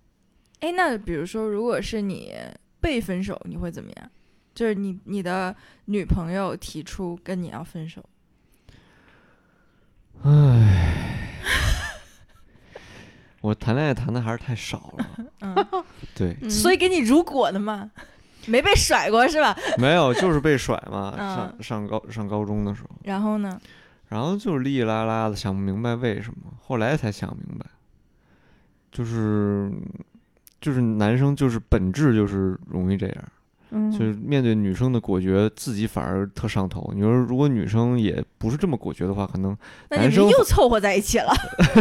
[0.60, 2.34] 哎，那比如说，如果是你
[2.80, 4.12] 被分手，你会怎么样？
[4.54, 8.04] 就是你你的女朋友提出跟你要分手，
[13.40, 15.56] 我谈恋爱谈的还是太少了，嗯，
[16.14, 16.50] 对，嗯。
[16.50, 17.90] 所以给你如果的嘛，
[18.48, 19.56] 没被甩过是吧？
[19.78, 21.14] 没有，就是被甩嘛。
[21.18, 23.60] 嗯上上高上高中的时候，然后呢？
[24.10, 27.66] 然后就是哩哩啦啦的想不明白为什么，后来才想明白，
[28.92, 29.72] 就是
[30.60, 33.24] 就是男生就是本质就是容易这样，
[33.70, 36.92] 嗯，就是面对女生的果决，自己反而特上头。
[36.94, 39.58] 你说如果女生也不是这么果决的话，可能
[39.90, 41.34] 那你男生们又凑合在一起了，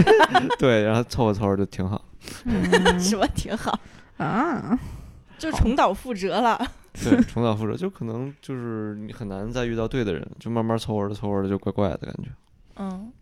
[0.56, 2.04] 对，然后凑合凑合就挺好。
[2.44, 3.26] 嗯是吧？
[3.34, 3.76] 挺好，
[4.18, 4.78] 啊，
[5.40, 6.56] 就重蹈覆辙了。
[6.92, 12.30] 对，重蹈覆辙，就可能就是你很难再遇到对的人，就慢慢凑合着凑合着就怪怪的感觉。
[12.76, 13.12] 嗯，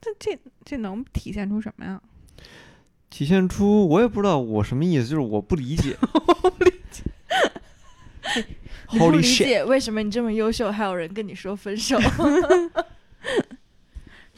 [0.00, 2.00] 这这这能体现出什么呀？
[3.08, 5.96] 体现出我也不知道我什么意思，就是我不理解，
[8.90, 9.44] 你不 Holy 理 shit！
[9.44, 11.98] 解为什么你这么优秀，还有人跟你说分手。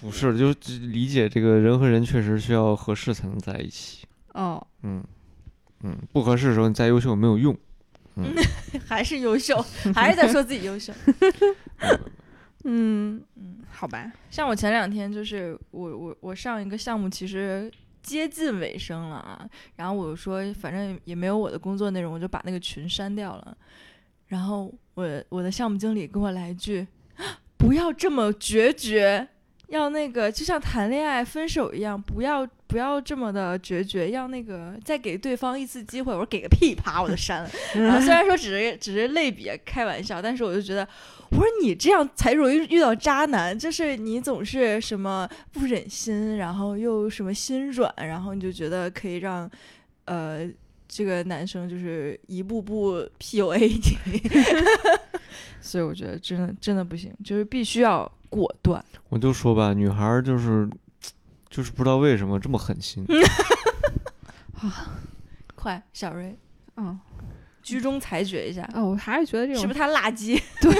[0.00, 4.04] 不是，就只理解这个人和人确实需要合适才能在一起。
[4.32, 5.02] 哦，嗯
[5.84, 7.56] 嗯，不合适的时候你再优秀没有用。
[8.16, 8.32] 嗯，
[8.88, 9.56] 还是优秀，
[9.94, 10.92] 还是在说自己优秀。
[12.64, 17.70] 嗯，嗯，好吧，像我前两天就是我我我上一个项目其实
[18.02, 23.56] 接近尾声了啊，然后我说反正也没有我的工作内容，我就把那个群删掉了。
[24.28, 26.86] 然后我我的项目经理给我来一句
[27.58, 29.28] ：“不要这么决绝，
[29.68, 37.50] 要那个就像谈恋爱分手一样，不要不要这么的决绝，要那个再给对方一次机会。”我说：“给个屁！”啪，我就删了。
[37.74, 40.86] 然后虽然说只是只是类比开玩笑，但是我就觉得，
[41.30, 49.50] 我说你这样才容易遇到渣男，就是你总是什么不忍心，然后又什么心软，然后你就觉得可以让
[50.04, 50.46] 呃
[50.86, 53.58] 这个男生就是一步步 PUA
[54.04, 54.20] 你，
[55.60, 58.84] 所以我觉得真的真的不行，就是必须要果断。
[59.08, 60.68] 我就说吧，女孩儿就是
[61.48, 63.06] 就是不知道为什么这么狠心。
[64.60, 64.98] 啊
[65.54, 66.36] 快，小瑞
[66.76, 66.98] 嗯，
[67.62, 70.40] 居中裁决一下，哦，我还是觉得这种是不是他垃圾？
[70.60, 70.72] 对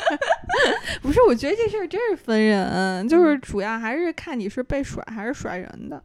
[1.00, 6.02] 不是，我觉得这事儿真是分人，就是主要还是看你是被甩还是甩人的。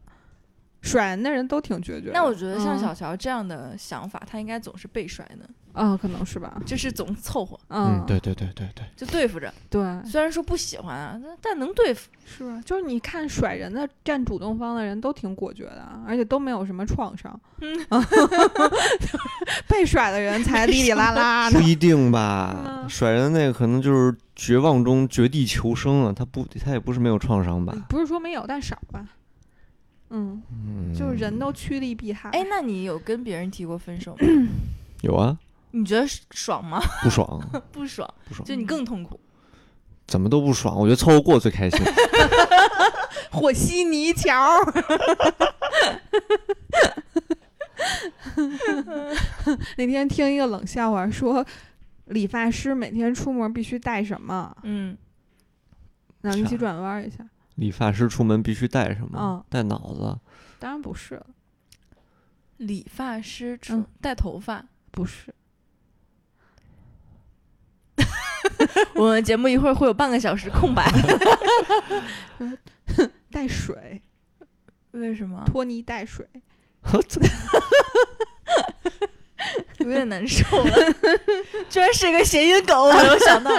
[0.82, 2.12] 甩人的人都挺决绝的。
[2.12, 6.60] 那我觉得像嗯小乔这样的想法，他应该总是被甩的，嗯，可能是吧。
[6.64, 9.52] 就是总凑合嗯，对对对对对，就对付着。
[9.68, 12.08] 对，虽然说不喜欢啊，但但能对付。
[12.24, 12.62] 是吧？
[12.64, 17.38] 就是你看甩人的占主动方的人都挺果决的，而且都没有什么创伤。
[17.60, 17.76] 嗯，
[19.68, 21.58] 被甩的人才哩哩啦啦 的。
[21.58, 22.56] 不一定吧？
[22.64, 27.72] 嗯甩人的那个可能就是绝望中绝地求生啊，他不，他也不是没有创伤吧？
[27.88, 29.04] 不是说没有，但少吧。
[30.10, 32.28] 嗯，嗯，就是人都趋利避害。
[32.30, 34.18] 哎，那你有跟别人提过分手吗？
[35.02, 35.38] 有啊，
[35.70, 36.80] 你觉得爽吗？
[37.02, 37.40] 不爽，
[37.72, 39.18] 不爽，不爽，就你更痛苦。
[40.06, 40.76] 怎么都不爽。
[40.76, 41.78] 我觉得凑合过最开心。
[43.30, 44.34] 和稀泥桥。
[49.76, 51.46] 那天听一个冷笑话，说
[52.06, 54.54] 理发师每天出门必须带什么？
[54.64, 54.96] 嗯，
[56.22, 57.24] 那你一起转弯一下。
[57.60, 59.18] 理发师出门必须带什么？
[59.20, 60.18] 嗯带脑子。
[60.58, 61.22] 当然不是，
[62.56, 64.64] 理发师出嗯带头发。
[64.90, 65.32] 不是，
[68.96, 70.90] 我们节目一会儿会有半个小时空白，
[73.30, 74.00] 带水，
[74.92, 75.44] 为什么？
[75.46, 76.26] 拖泥带水。
[79.78, 80.74] 有点难受了。
[81.68, 83.50] 居然是一个谐音梗，我没有想到。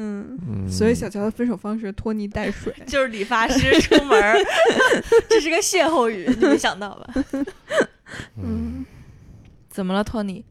[0.00, 2.72] 嗯，嗯，所以小乔的分手方式拖泥带水。
[2.86, 4.38] 就是理发师出门儿，
[5.28, 7.24] 这是个歇后语，你没想到吧？
[8.40, 8.86] 嗯，
[9.68, 10.44] 怎么了，托尼？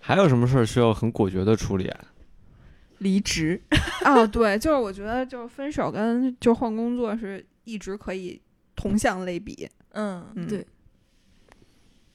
[0.00, 2.00] 还有什么事儿需要很果决的处理啊？
[2.98, 3.60] 离职。
[4.04, 8.40] 哦，对，就是我觉得就是分手跟就换工作是一直可以
[8.74, 9.68] 同向类比。
[9.90, 10.66] 嗯，嗯对。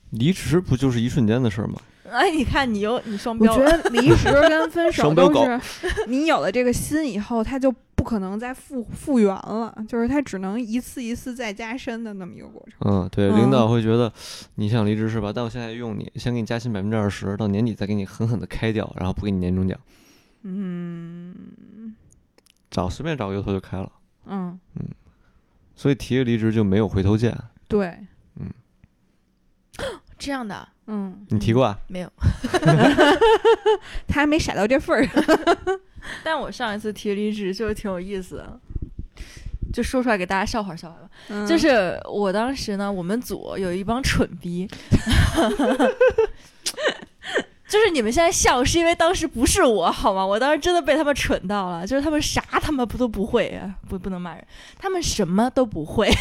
[0.10, 1.80] 离职不就是一瞬间的事儿吗？
[2.10, 3.66] 哎，你看你又你双标我觉。
[3.66, 12.76] 得离职跟分手双标狗都是你有了这个心以后，他就不可能再复复原了，就是他只能一次一次再加深的那么一个过程。
[12.82, 14.12] 嗯，对，嗯领导会觉得
[14.56, 15.32] 你想离职是吧？
[15.34, 19.80] 但我现在用你，先给你加薪百分之二十，到年底再给你狠狠的开掉，然后不给你年终奖，
[20.44, 21.96] 嗯
[22.70, 23.90] 找随便找个由头就开了。
[24.26, 24.88] 嗯嗯，
[25.76, 27.34] 所以提了离职就没有回头箭。
[27.70, 27.98] 对，
[28.40, 28.50] 嗯
[30.18, 31.78] 这样的嗯，你提过啊？
[31.88, 32.12] 没有，
[34.08, 35.24] 他还没傻到这份儿上。
[36.24, 38.60] 但我上一次提离职就挺有意思的，
[39.72, 41.10] 就说出来给大家笑话笑话吧。
[41.30, 44.68] 嗯就是我当时呢，我们组有一帮蠢逼，
[47.70, 50.26] 就是你们现在笑是因为当时不是我好吗？
[50.26, 54.46] 我当时真的被他们蠢到了，就是他们啥他们不都不会啊，不不能骂人，
[54.78, 56.12] 他们什么都不会，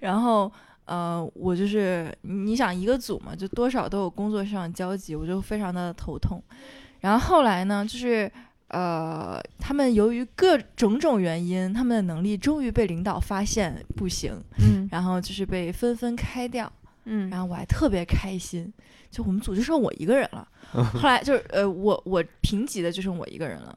[0.00, 0.52] 然后。
[0.86, 6.42] 呃，我就是你想一个组嘛，就多少都有工作上交集，我就非常的头痛。
[7.00, 8.30] 然后后来呢，就是
[8.68, 16.72] 呃，他们由于各种种原因，他们的能力终于被领导发现不行，嗯然后就是被纷纷开掉，
[17.04, 18.72] 嗯，然后我还特别开心，
[19.10, 20.48] 就我们组就剩我一个人了。
[20.72, 23.76] 后来就是呃，我我评级的就剩我一个人了。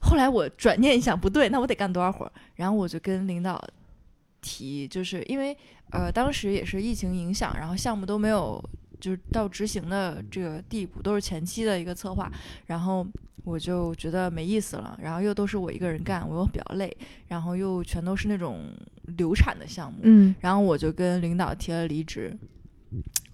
[0.00, 2.32] 后来我转念一想，不对，那我得干多少活儿？
[2.56, 3.62] 然后我就跟领导
[4.44, 5.56] 提，就是因为
[5.90, 8.62] 呃当时也是疫情影响，然后项目都没有
[9.00, 12.30] 就是到执行的这个地步，都是前期的一个策划，
[12.66, 13.06] 然后
[13.44, 16.94] 我就觉得没意思了，然后又都是我一个人干，我又比较累，
[17.28, 18.68] 然后又全都是那种
[19.16, 22.36] 流产的项目，嗯然后我就跟领导提了离职。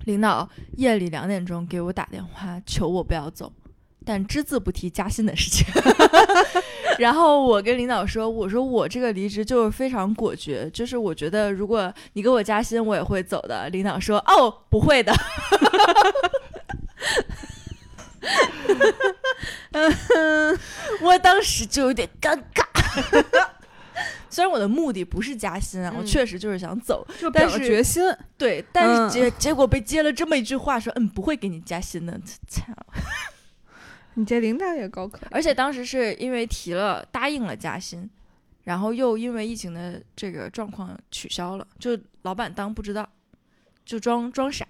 [0.07, 3.53] 领导夜里两点钟给我打电话，求我不要走，
[4.11, 5.65] 但只字不提加薪的事情。
[6.99, 15.15] 然后我跟领导说：“我说我这个离职就是非常果决，就是我觉得如果你给我加薪，我也会走的。”领导说：“哦，不会的。
[21.01, 22.65] ”我当时就有点尴尬。
[24.29, 28.03] 虽然我的目的不是加薪啊，我嗯确实就是想走，就表了但是决心。
[28.37, 32.65] 对，但嗯是结、结果被接了这么一句话，说嗯不会给你加薪的，操！
[34.15, 38.09] 你这领导也高可，而且当时是因为提了答应了加薪，
[38.65, 43.09] 然后又因为疫情的这个状况取消了，就老板当不知道，
[43.85, 44.67] 就装装傻，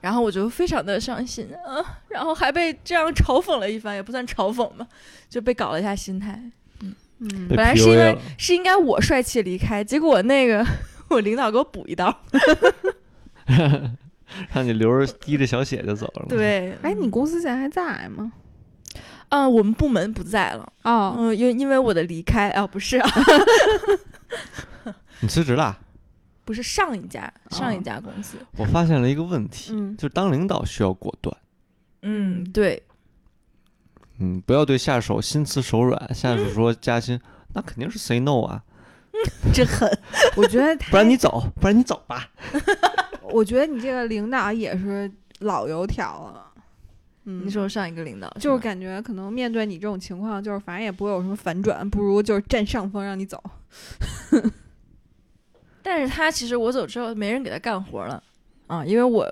[0.00, 4.86] 然后我就非常的伤心啊，然后还被这样嘲讽了一番，也不算嘲讽吧，
[5.28, 6.42] 就被搞了一下心态。
[6.80, 10.66] 嗯嗯本来是因为是应该我帅气离开，结果那个
[11.08, 12.22] 我领导给我补一刀。
[14.52, 18.32] 让你流着滴着小血就走了。，对，哎，你公司现在还在吗？
[19.30, 23.10] 嗯、我们部门不在了，哦，嗯、因为因为我的离开啊，不是啊，
[25.20, 25.78] 你辞职了？
[26.44, 31.34] 不是上一家上一哦家公司，我发现了一个问题，嗯就是当领导需要果断，
[32.02, 32.82] 嗯，对，
[34.18, 36.12] 嗯，不要对下属心慈手软。
[36.14, 37.18] 下属说加薪，
[37.54, 38.62] 那肯定是 say no 啊，
[39.54, 39.88] 真狠，
[40.36, 42.28] 我觉得 不然你走，不然你走吧。
[43.32, 46.52] 我觉得你这个领导也是老油条了。
[47.24, 53.42] 嗯，你说上一个领导就是感觉可能面对你这种情况，就是反正也不会有什么反转，不如就是占上风让你走。
[55.84, 58.22] 但是他其实我走之后没人给他干活了
[58.66, 59.24] 啊，因为我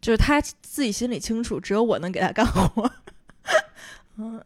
[0.00, 2.90] 就是他自己心里清楚，只有我能给他干活。
[4.16, 4.42] 嗯，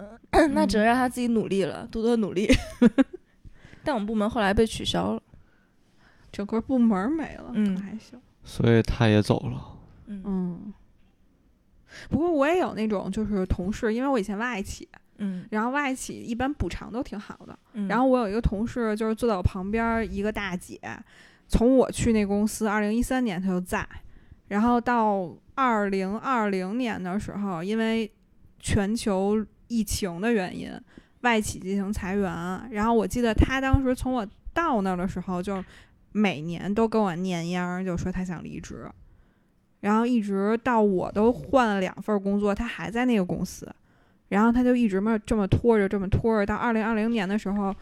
[0.55, 2.49] 那只能让他自己努力了，多多努力。
[3.83, 5.23] 但我们部门后来被取消了。
[6.31, 8.21] 整个部门儿没了，嗯还行。
[8.47, 9.77] 所以他也走了。
[10.07, 10.23] 嗯。
[10.25, 10.75] 嗯，
[12.09, 15.45] 不过我也有那种就是同事，因为我以前外企，嗯。
[15.51, 17.59] 然后外企一般补偿都挺好的。
[17.73, 20.81] 嗯，然后我有一个同事，就是坐在我旁边儿一个大姐，
[21.49, 23.87] 从我去那公司，二零一三年她就在，
[24.49, 28.11] 然后到二零二零年的时候，因为
[28.61, 30.71] 全球疫情的原因，
[31.23, 35.63] 外企进行裁员，然后我记得她当时从我到那儿的时候，就
[36.17, 38.91] 每年都跟我念秧，就说他想离职，
[39.81, 43.71] 然后一直到我都换了两份工作，他还在那个公司。
[44.29, 47.73] 然后他就一直么这么拖着，这么拖着，到二零二零年的时候，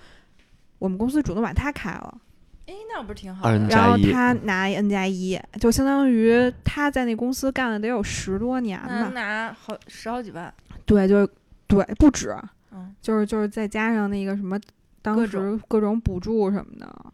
[0.79, 2.21] 我们公司主动把他开了，
[2.67, 3.59] 哎，那不是挺好的？
[3.69, 9.09] 然后他拿 N 加一，就相当于他在那公司干了得有十多年那吧。
[9.15, 10.53] 拿好十好几万。
[10.85, 11.29] 对，就是
[11.67, 12.37] 对，不止，
[12.73, 14.61] 嗯，就是就是再加上那个什么，
[15.01, 17.07] 当时各种补助什么的，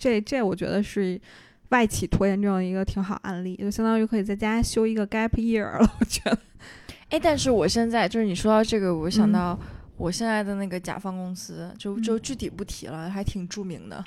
[0.00, 1.20] 这这我觉得是
[1.68, 6.38] 外企拖延症一个挺好案例，就相当于可以在家休一个 gap year 了，我觉得。
[7.10, 9.58] 哎，但是我现在就是你说到这个，我想嗯到
[9.96, 14.02] 我现在的那个甲方公司，就就嗯具体不提了，还挺著名的。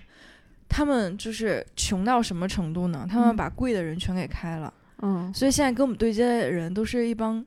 [0.68, 3.08] 他们就是穷到什么程度呢？
[3.08, 7.46] 他们嗯把贵的人全给开了，嗯所以现在跟我们对接的人都是一帮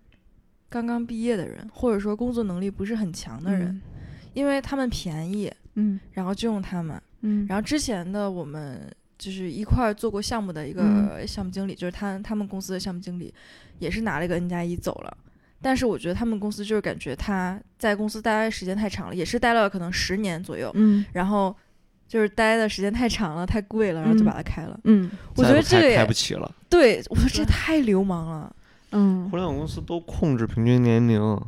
[0.68, 3.80] 刚刚毕业的人，或者说工作能力不是很强的人，
[4.34, 7.02] 因为他们便宜，嗯然后就用他们。
[7.26, 8.80] 嗯，然后之前的我们
[9.18, 13.34] 就是一块儿做过项目的一个嗯项目经理，就是他他们公司的项目经理，
[13.78, 15.16] 也是拿了一个 N 加一走了。
[15.60, 21.54] 但是我觉得他们公司就是感觉他在公司待的时间太长了，也是待了可能十年左右，嗯然后
[22.06, 24.78] 就是待的时间太长了，太贵了，然后就嗯把它开了。
[24.84, 26.54] 嗯我觉得这个也开不起了。
[26.68, 28.54] 对，我说这太流氓了。
[28.92, 31.40] 嗯互联网公司都控制平均年龄，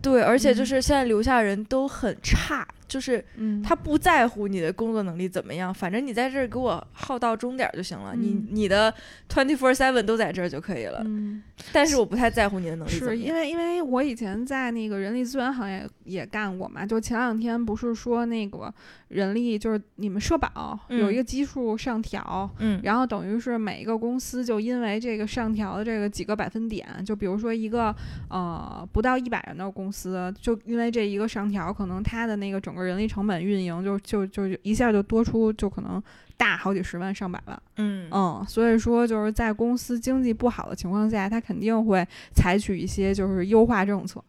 [0.00, 8.92] 对，而且就嗯是现在留下人都很差，就是嗯，他不在乎你的工作能力怎么样，反正你在这儿给我耗到终点儿就行了，你嗯你的
[9.30, 11.02] twenty four seven 都在这儿就可以了。
[11.06, 11.42] 嗯。
[11.72, 13.16] 但是我不太在乎你的能力怎么样。
[13.16, 18.72] 是因为因为我以前在那个人力资源行业也干过嘛，就前两天不是说那个
[19.08, 27.94] 人力就是你们社保有一嗯个基数上调，嗯，然后等于是每一个公司就因为这个上调的这个几个百分点，就比如说一个
[28.28, 36.02] 呃不到一百人的公司，就因为这一个上调，可能它的那个整个人力成本运营就就就一下就多出就可能
[36.36, 37.62] 大好几十万上百万。
[37.76, 44.22] 嗯嗯，所以说就是在公司经济不好的情况下，他肯定会采取一些就是优化政策。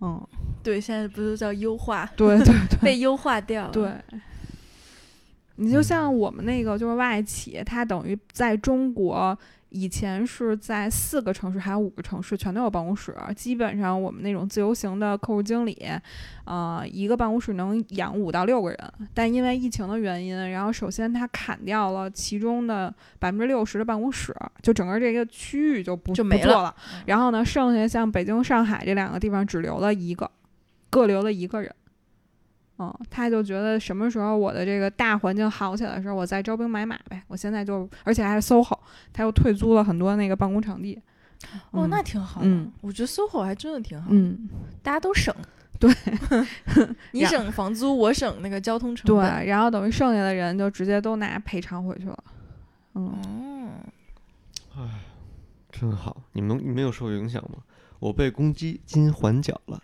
[0.00, 0.20] 嗯，
[0.62, 3.72] 对，现在不都叫优化，对对 被优化掉了。
[3.72, 3.90] 对。
[5.56, 9.38] 你就像我们那个就是外企，它等于在中国
[9.74, 15.76] 以前是在四个城市还有五个城市全都有办公室，基本上我们那种自由行的客户经理，
[16.44, 18.78] 呃，一个办公室能养五到六个人。
[19.12, 26.74] 但因为疫情的原因，然后首先他砍掉了其中的百分之六十的办公室，就整个这个区域就不就没了了。
[27.06, 30.30] 然后呢，剩下像北京、上海这两个地方只留了一个，
[30.88, 31.74] 各留了一个人。
[32.78, 37.22] 嗯，他就觉得什么时候我的这个大环境好起来的时候，我再招兵买马呗。
[37.28, 38.78] 我现在就，而且还是 SOHO，
[39.12, 41.00] 他又退租了很多那个办公场地。
[41.70, 42.46] 哦，嗯那挺好的。
[42.48, 44.48] 嗯我觉得 SOHO 还真的挺好，嗯，
[44.82, 45.34] 大家都省。
[45.78, 45.92] 对，
[47.12, 49.46] 你省房租，我省那个交通成本对，本。
[49.46, 52.24] 然后等于剩下的人就直接都拿赔偿回去了。
[52.94, 53.72] 嗯，
[54.76, 54.88] 哦，
[55.70, 56.16] 真好。
[56.32, 57.58] 你们你们有受影响吗？
[57.98, 59.82] 我被公积金缓缴了，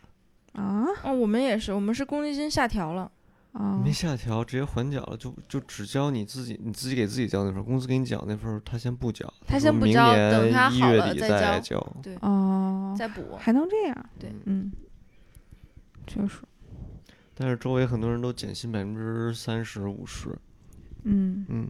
[0.53, 3.11] 啊哦，我们也是，我们是公积金下调了。
[3.53, 11.97] 啊没下调，直接缓缴了，就就只交你自己，你自己给自己交那份儿，公司给你缴那份儿，他先不缴，他先不交年等他好一月底了再交交。
[12.01, 13.37] 对，哦，再补。
[13.37, 14.11] 还能这样？
[14.21, 14.71] 对，嗯，
[16.07, 16.43] 确实，
[17.35, 20.29] 但是周围很多人都减薪百分之三十、五十，
[21.03, 21.69] 嗯，嗯，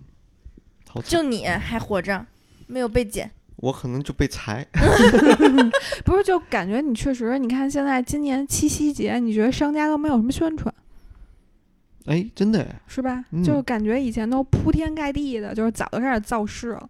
[1.02, 2.26] 就你还活着，
[2.66, 3.30] 没有被减。
[3.60, 4.66] 我可能就被裁，
[6.04, 10.74] 不是，就感觉你确实，你看现在今年七夕节，你觉得商家都没有什么宣传，
[12.06, 13.24] 哎，真的哎，是吧？
[13.32, 16.88] 嗯就感觉以前都铺天盖地的，就是早就开始造势了，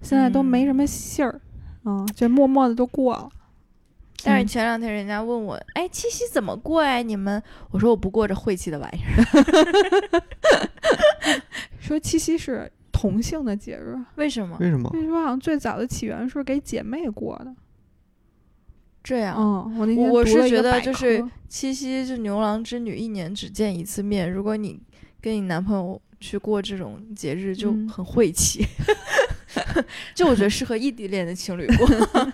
[0.00, 1.40] 现在都没什么信儿，
[1.84, 3.28] 嗯，就默默的都过了。
[4.24, 6.98] 但是嗯前两天人家问我，哎，七夕怎么过呀？
[7.02, 7.42] 你们？
[7.70, 10.22] 我说我不过这晦气的玩意儿。
[11.80, 14.90] 说七夕是同性的节日，为什么为什么？
[14.92, 17.54] 那说好像最早的起源是给姐妹过的。
[19.02, 19.36] 这样？
[19.36, 24.80] 嗯，我那天我是觉得就是科七夕就牛郎织女一年只见一次面，如果你
[25.20, 28.64] 跟你男朋友去过这种节日，就嗯很晦气。
[30.14, 31.86] 就我觉得适合异地恋的情侣过。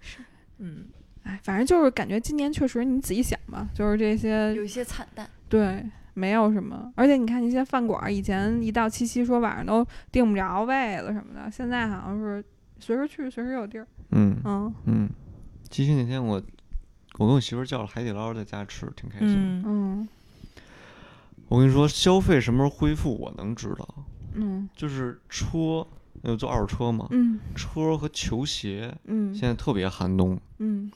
[0.00, 0.18] 是，
[0.58, 0.84] 嗯，
[1.22, 5.28] 哎，反正就是感觉今年确实你仔细想吧，就是这些有一些惨淡。
[5.48, 5.84] 对，
[6.14, 6.90] 没有什么。
[6.96, 12.42] 而且你看那些饭馆，以前一到七夕说晚上都订不着位了什么的，现在好像是
[12.78, 13.86] 随时去，随时有地儿。
[14.10, 15.10] 嗯嗯嗯，
[15.70, 16.42] 七夕那天我
[17.18, 19.28] 我跟我媳妇叫了海底捞，在家吃，挺开心。
[19.28, 20.08] 嗯嗯
[21.48, 23.86] 我跟你说，消费什么时候恢复，我能知道，
[24.34, 25.86] 嗯就是车，
[26.22, 30.90] 有做二手车嘛，嗯车和球鞋嗯现在特别寒冬，嗯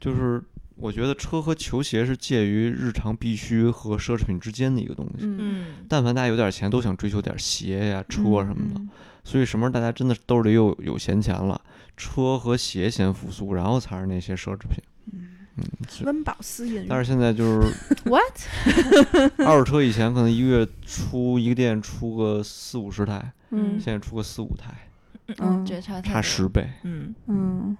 [0.00, 0.42] 就是
[0.80, 5.26] 我觉得车和球鞋是介于日常必需和奢侈品之间的一个东西。
[5.26, 8.80] 嗯嗯，但凡大家有点钱，都想追求点鞋呀、车什么的。
[8.80, 8.88] 嗯
[9.22, 11.60] 所以什么时候大家真的兜里又有闲钱了，
[11.94, 14.82] 车和鞋先复苏，然后才是那些奢侈品。
[15.12, 16.86] 嗯嗯，是温饱思淫欲。
[16.88, 17.70] 但是现在就是
[18.08, 19.36] What？
[19.46, 24.88] 二手车，以前可能一个月出一个店出个四五十台，嗯现在出个四五台，
[25.36, 26.22] 嗯这差差。
[26.22, 26.66] 十倍。
[26.82, 27.76] 嗯，嗯，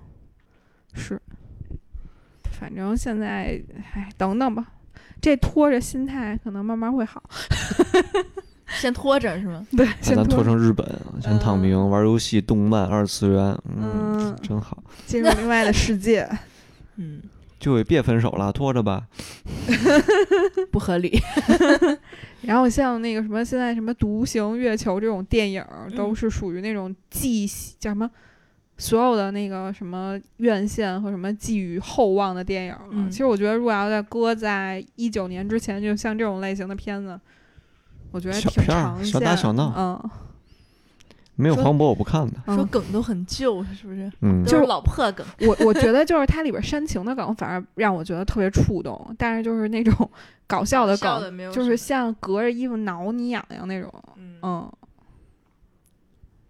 [0.92, 1.20] 是，
[2.60, 3.58] 反正现在，
[3.94, 4.66] 哎，等等吧，
[5.20, 7.22] 这拖着心态可能慢慢会好。
[8.78, 9.66] 先拖着是吗？
[9.76, 10.86] 对，把先咱拖成日本，
[11.20, 14.80] 先躺平，玩游戏、动漫、二次元，嗯嗯，真好。
[15.06, 16.28] 进入另外的世界。
[16.96, 17.20] 嗯，
[17.58, 19.08] 就也别分手了，拖着吧。
[20.70, 21.18] 不合理。
[22.42, 27.46] 然后像那个什么，现在什么《独行月球》这种电影儿，都嗯是属于那种寄
[27.78, 28.08] 叫什么，
[28.80, 32.80] 所有的那个什么院线和什么寄予厚望的电影了。
[32.90, 37.20] 嗯其实我觉得，如果要在搁在一九年之前，就像这种类型的片子，
[38.10, 39.06] 我觉得挺小片儿常见。
[39.06, 40.10] 小打小闹嗯，
[41.36, 42.32] 没有黄渤我不看的。
[42.46, 44.10] 嗯说梗都很旧，是不是？
[44.22, 45.26] 嗯，就是老破梗。
[45.40, 49.14] 我我觉得就是它里边煽情的梗，反而让我觉得特别触动。
[49.18, 50.10] 但是就是那种
[50.48, 54.72] 搞笑的梗，的就是像隔着衣服挠你痒痒那种，嗯，嗯，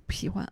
[0.07, 0.49] 不喜欢。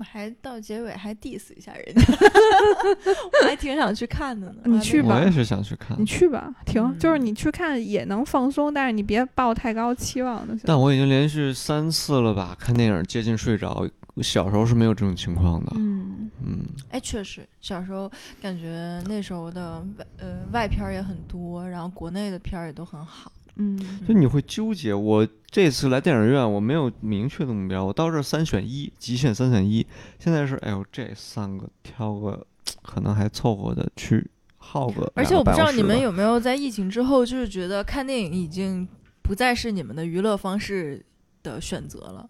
[0.00, 2.02] 怎么还到结尾还 diss 一下人家？
[3.42, 4.54] 我还挺想去看的呢。
[4.64, 10.62] 你去吧我也是想去看你，去吧，停，就是嗯你去看也能放松，但是你别抱太高期望就行。
[10.64, 13.86] 但我已经连续三次了吧，看电影接近睡着。
[14.22, 15.72] 小时候是没有这种情况的。
[15.76, 23.30] 嗯嗯，哎，确实，小时候感觉那时候的外呃外片儿也很多，然后国内的片儿也都很好。
[23.60, 24.94] 嗯就你会纠结。
[24.94, 29.86] 我这次来电影院，我没有明确的目标，我到这儿三选一，极限三选一。
[30.18, 32.46] 现在是，哎呦，这三个挑个，
[32.82, 35.12] 可能还凑合的去耗个。
[35.14, 36.10] 而且我不知道你们有。
[36.10, 38.86] 没有在疫情之后，就是觉得看电影已经
[39.22, 41.04] 不再是你们的娱乐方式
[41.42, 42.28] 的选择了。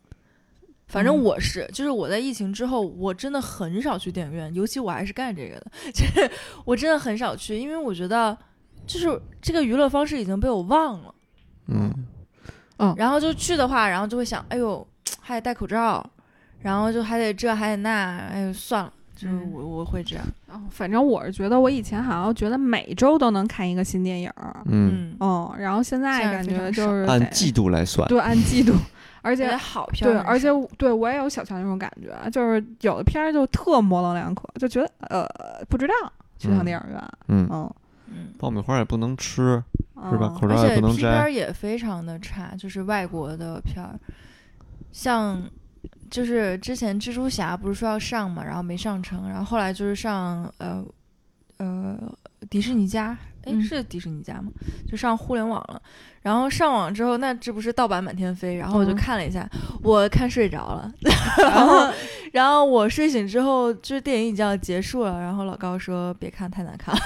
[0.87, 6.31] 反正嗯我是，就是我在疫情之后，我真的很少去电影院，尤其我还是干这个的， 就是
[6.64, 8.37] 我真的很少去，因为我觉得
[8.87, 11.14] 就是这个娱乐方式已经被我忘了。
[12.79, 14.87] 嗯，然后就去的话，然后就会想，哎呦，
[15.21, 16.05] 还得戴口罩，
[16.61, 19.51] 然后就还得这还得那，哎呦算了，就是嗯。
[19.53, 28.73] 我我会这样，哦反正我是觉得我以前好像觉得每周都能看一个新电影儿，嗯，嗯，然后现在感觉就是得按季度来算，对按季度，
[29.23, 30.49] 而而且且好片对，而且
[30.79, 35.27] 对我也有小乔那种感觉，就是有的片儿就特模棱两可，就觉得呃
[35.68, 35.95] 不知道
[36.39, 36.64] 去趟嗯。
[36.64, 36.99] 电影院，
[37.29, 37.75] 嗯，嗯，嗯。
[38.39, 39.63] 爆米花也不能吃，
[40.11, 40.29] 是吧？
[40.33, 43.99] 嗯口罩而且也不能摘，片儿也非常的差，就是外国的片儿，
[44.93, 45.43] 像
[46.11, 50.85] 就是之前蜘蛛侠不是说要上嘛，然后没上成，然后后来就是上呃
[51.59, 51.99] 呃
[52.49, 53.63] 迪士尼家，哎、嗯。
[53.63, 54.51] 是迪士尼家吗？
[54.89, 55.81] 就上互联网了，
[56.23, 59.49] 然后上网之后，那这不是盗版满天飞，然后我就嗯看了一下，
[59.83, 60.93] 我看睡着了，
[61.43, 61.93] 然后
[62.33, 67.01] 然后我睡醒之后，就是电影已经要结束了，然后老高说别看太难看了。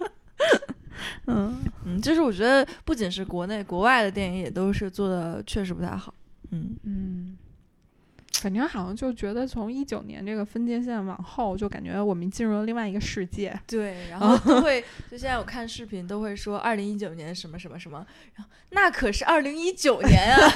[1.26, 6.12] 嗯嗯，就是我觉得不仅是国内，国外的电影也都是做的确实不太好。
[6.50, 7.36] 嗯，嗯。
[8.34, 13.58] 反正好像就觉得从一九年这个分界线往后，就感觉我们进入了另外一个世界。
[13.66, 18.06] 对，然 后都会，就现在我看视频都会说二零一九年什么什么什么，
[18.36, 20.40] 然后那可是二零一九年啊！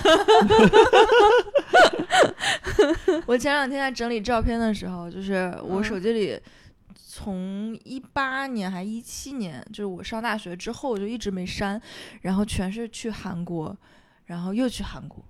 [3.27, 6.39] 我前两天在整理照片的时候，就是我嗯手机里
[6.97, 11.81] 从一八年还一七年，就是我上大学之后就一直没删，
[12.22, 13.77] 然后全是去韩国，
[14.27, 15.22] 然后又去韩国，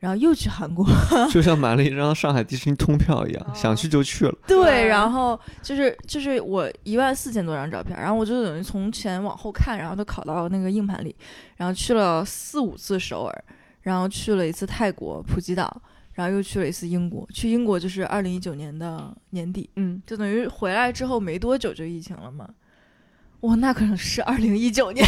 [0.00, 0.84] 然后又去韩国，
[1.30, 3.52] 就像买了一张上海迪士尼通票一样，哦。
[3.54, 4.34] 想去就去了。
[4.46, 11.14] 对，然后就是就是我一万四千多张照片，然后我就等于从前往后看，然后都拷到那个硬盘里，
[11.56, 13.44] 然后去了四五次首尔，
[13.82, 15.82] 然后去了一次泰国普吉岛，
[16.14, 22.48] 然后又去了一次英国，去英国就是二零一九年的年底，嗯，就等于回来之后没多久就疫情了嘛。
[23.40, 25.06] 哇，那可能是二零一九年，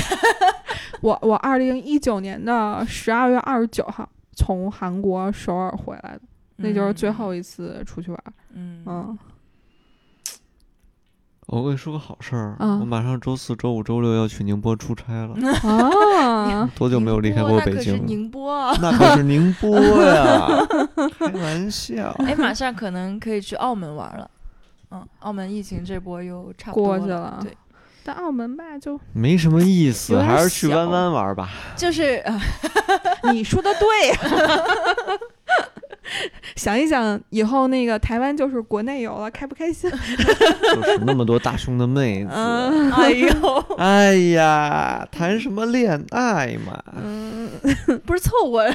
[1.00, 6.20] 我我二零一九年的十二月二十九号从韩国首尔回来的，
[6.56, 8.24] 那就是最后一次出去玩。
[8.54, 9.18] 嗯，
[11.46, 15.34] 我跟你说个好事儿，嗯我马上周四周五周六要去宁波出差了，
[15.68, 18.06] 啊，多久没有离开过宁波那可是北京？
[18.06, 18.76] 宁波啊！
[18.80, 20.48] 那可是宁波呀，
[21.18, 22.10] 开玩笑。
[22.24, 24.30] 哎，马上可能可以去澳门玩了。
[24.92, 27.56] 嗯，澳门疫情这波又差不多过去了对，
[28.04, 31.48] 但澳门吧，就没什么意思，还是去小弯弯玩吧。
[31.76, 32.40] 就是呃，
[33.32, 33.88] 你说的对。
[36.56, 39.88] 想一想，以后那个台湾就是国内游了，开不开心？
[39.90, 46.82] 就是 那么多大胸的妹子，嗯哎呦，哎呀，谈什么恋爱嘛？
[46.96, 47.48] 嗯，
[48.04, 48.74] 不是凑合。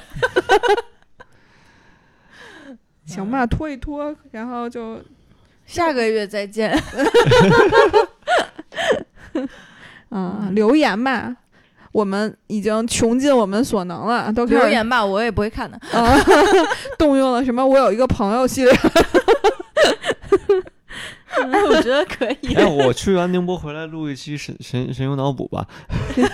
[3.06, 5.00] 行吧，拖一拖，然后就
[5.66, 6.72] 下个月再见。
[10.12, 11.36] 嗯留言吧。
[11.94, 15.80] 我们已经穷尽我们所能了，都留言吧，我也不会看的。
[15.98, 16.16] 啊，
[17.00, 17.66] 动用了什么？
[17.66, 18.74] 我有一个朋友系列，
[21.30, 22.54] 哎，我觉得可以。
[22.54, 25.66] 哎，我去完宁波回来录一期神神神游脑补吧。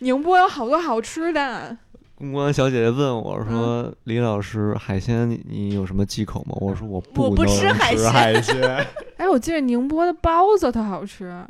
[0.00, 1.76] 宁波有好多好吃的。
[2.16, 8.86] 公关小姐姐问我说：“李老师，海鲜你你有什么忌口吗？”我说：“我我不能吃吃海鲜海鲜。
[9.16, 11.44] 哎，我记得宁波的包子特好吃，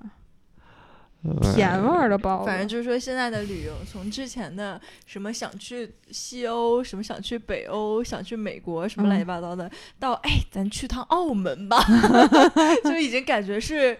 [1.42, 2.46] 甜味儿的包子。
[2.46, 11.84] 反正就是说，现在的旅游从之前的什么想去西欧，什么想去北欧，想去美国，什么乱七八糟的，到哎，咱去趟澳门吧，
[12.84, 13.96] 就已经感觉是，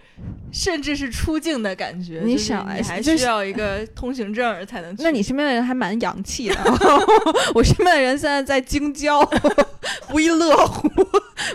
[0.52, 2.22] 甚至是出境的感觉。
[2.24, 5.02] 你想你还需要一个通行证才能去。
[5.02, 6.56] 那你身边的人还蛮洋气的，
[7.54, 9.24] 我身边的人现在在京郊，
[10.08, 10.88] 不亦乐乎。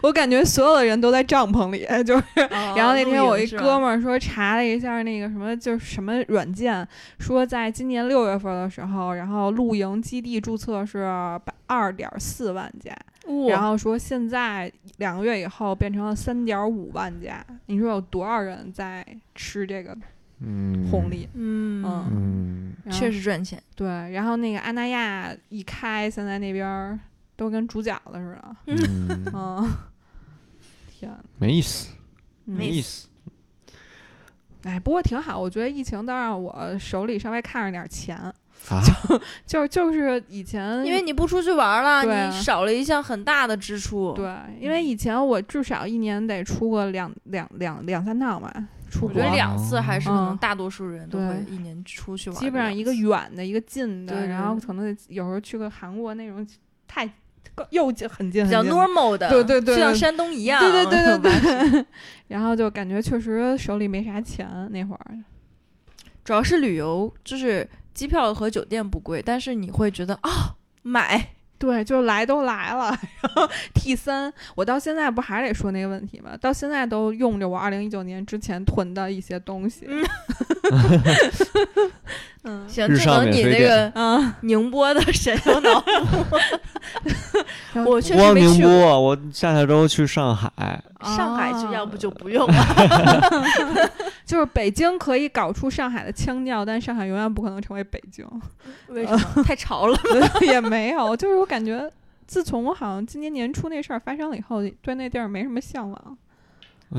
[0.04, 2.24] 我感觉所有的人都在帐篷里，就是。
[2.50, 6.88] 哦，然后那天我一哥们儿说查了一下那个什么，就是什么软件，
[7.20, 11.00] 说在今年六月份的时候，然后露营基地注册是
[11.68, 12.96] 二点四万家，
[13.28, 13.50] 哇。
[13.50, 19.06] 然后说现在两个月以后变成了三点五万家，你说有多少人在
[19.36, 19.96] 吃这个
[20.40, 21.28] 嗯，红利？
[21.34, 21.84] 嗯。
[21.86, 22.76] 嗯。
[22.86, 23.62] 嗯，确实赚钱。
[23.76, 26.98] 对，然后那个阿那亚一开，现在那边儿
[27.36, 28.56] 都跟煮饺子似的。
[28.68, 29.72] 嗯，嗯，
[30.90, 31.12] 天。
[31.12, 31.90] 呐，没意思，
[32.46, 33.09] 嗯没意思。
[34.70, 38.82] 哎，不过挺好，我觉得疫情倒让我手里稍微看着点钱，啊，
[39.48, 44.14] 就就是以前因为你不出去玩了，你少了一项很大的支出。
[44.14, 48.54] 对，因为以前我至少一年得出个两两两两三趟吧，
[48.92, 56.46] 出国我觉得两次还是可能嗯大多数人都会一年出去玩儿基本上一个远的，一个近的，然后可能有时候去个韩国那种
[56.88, 57.10] 太
[57.72, 60.62] 又近很近比较很近的 normal 的，对对对就像山东一样。
[60.62, 61.86] 对对对对对，
[62.30, 65.06] 然后就感觉确实手里没啥钱那会儿。
[66.24, 76.38] 主要是旅游，就是机票和酒店不贵，但是你会觉得啊、买，对，就来都来了，然后 T 三，我到现在不还得说那个问题吗？
[76.40, 79.88] 到现在都用着我二零一九年之前囤的一些东西。
[79.88, 80.04] 嗯
[82.68, 86.38] 行，日上这能你免税店这个啊，宁波的神游脑补。
[87.86, 90.50] 我确实没去过波，我下下周去上海。
[91.02, 92.54] 上海，就要啊不就不用了。
[94.26, 98.26] 就是北京可以搞出上海的腔调，但上海永远不可能成为北京。
[98.88, 99.44] 为什么？
[99.44, 99.98] 太潮了。
[100.42, 101.90] 也没有，就是我感觉，
[102.28, 106.18] 自从我好像今年年初那事儿发生了以后，对那地儿没什么向往。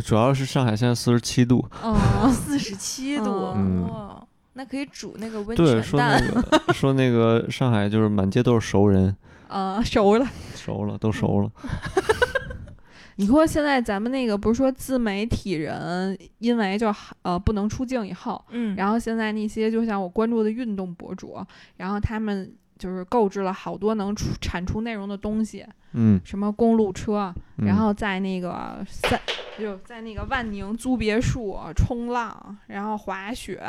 [0.05, 1.99] 主要是上海现在四十七度，哦，
[2.33, 4.23] 四十七度，嗯哇，
[4.55, 6.31] 那可以煮那个温对，泉说那蛋。
[6.67, 9.15] 个 说那个上海就是满街都是熟人，
[9.49, 10.27] 啊，熟了。
[10.57, 11.51] 熟了都熟了。
[13.17, 16.91] 你说现在咱们那个不是说自媒体人因为就
[17.21, 21.37] 呃不能出镜以后，嗯，然后现在那些就像我关注的运动博主，
[21.77, 27.67] 然后他们就是购置了好多能出产出内容的东西，嗯，什么公路车，嗯。
[27.67, 29.21] 然后在那个三
[29.59, 33.63] 就在那个万宁租别墅冲浪，然后滑雪，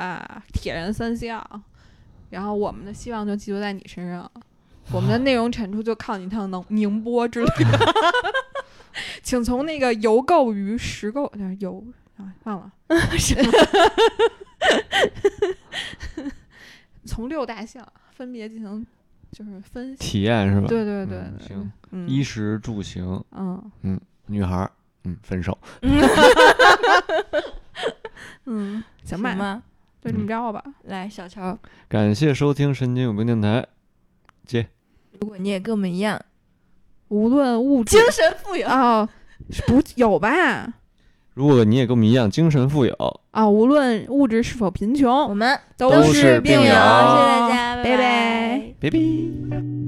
[0.53, 1.45] 铁人三项，
[2.29, 4.31] 然后我们的希望就寄托在你身上，
[4.93, 7.93] 我们的内容产出就靠你趟能宁波之类的，
[9.21, 11.85] 请从那个邮购于实购呃邮
[12.15, 12.71] 啊忘了，
[17.05, 18.85] 从六大项分别进行
[19.31, 20.67] 就是分析，体验是吧？
[20.67, 24.71] 对对对对，嗯行，嗯衣食住行，嗯女孩儿，
[25.03, 25.57] 嗯，分手。
[28.45, 29.63] 嗯，行吧，行吗？
[30.01, 30.63] 就这么着吧。
[30.83, 31.57] 来，小乔，
[31.87, 33.65] 感谢收听神经有病电台，
[34.45, 34.67] 接
[35.19, 36.19] 如果你也跟我们一样
[37.09, 39.07] 无论物质精神富有，啊，
[39.67, 40.73] 不有吧？
[41.33, 48.73] 如果你也跟我们一样精神富有，啊，无论物质是否贫穷我，们都是病友谢谢大家，拜拜拜。
[48.79, 49.80] 拜拜。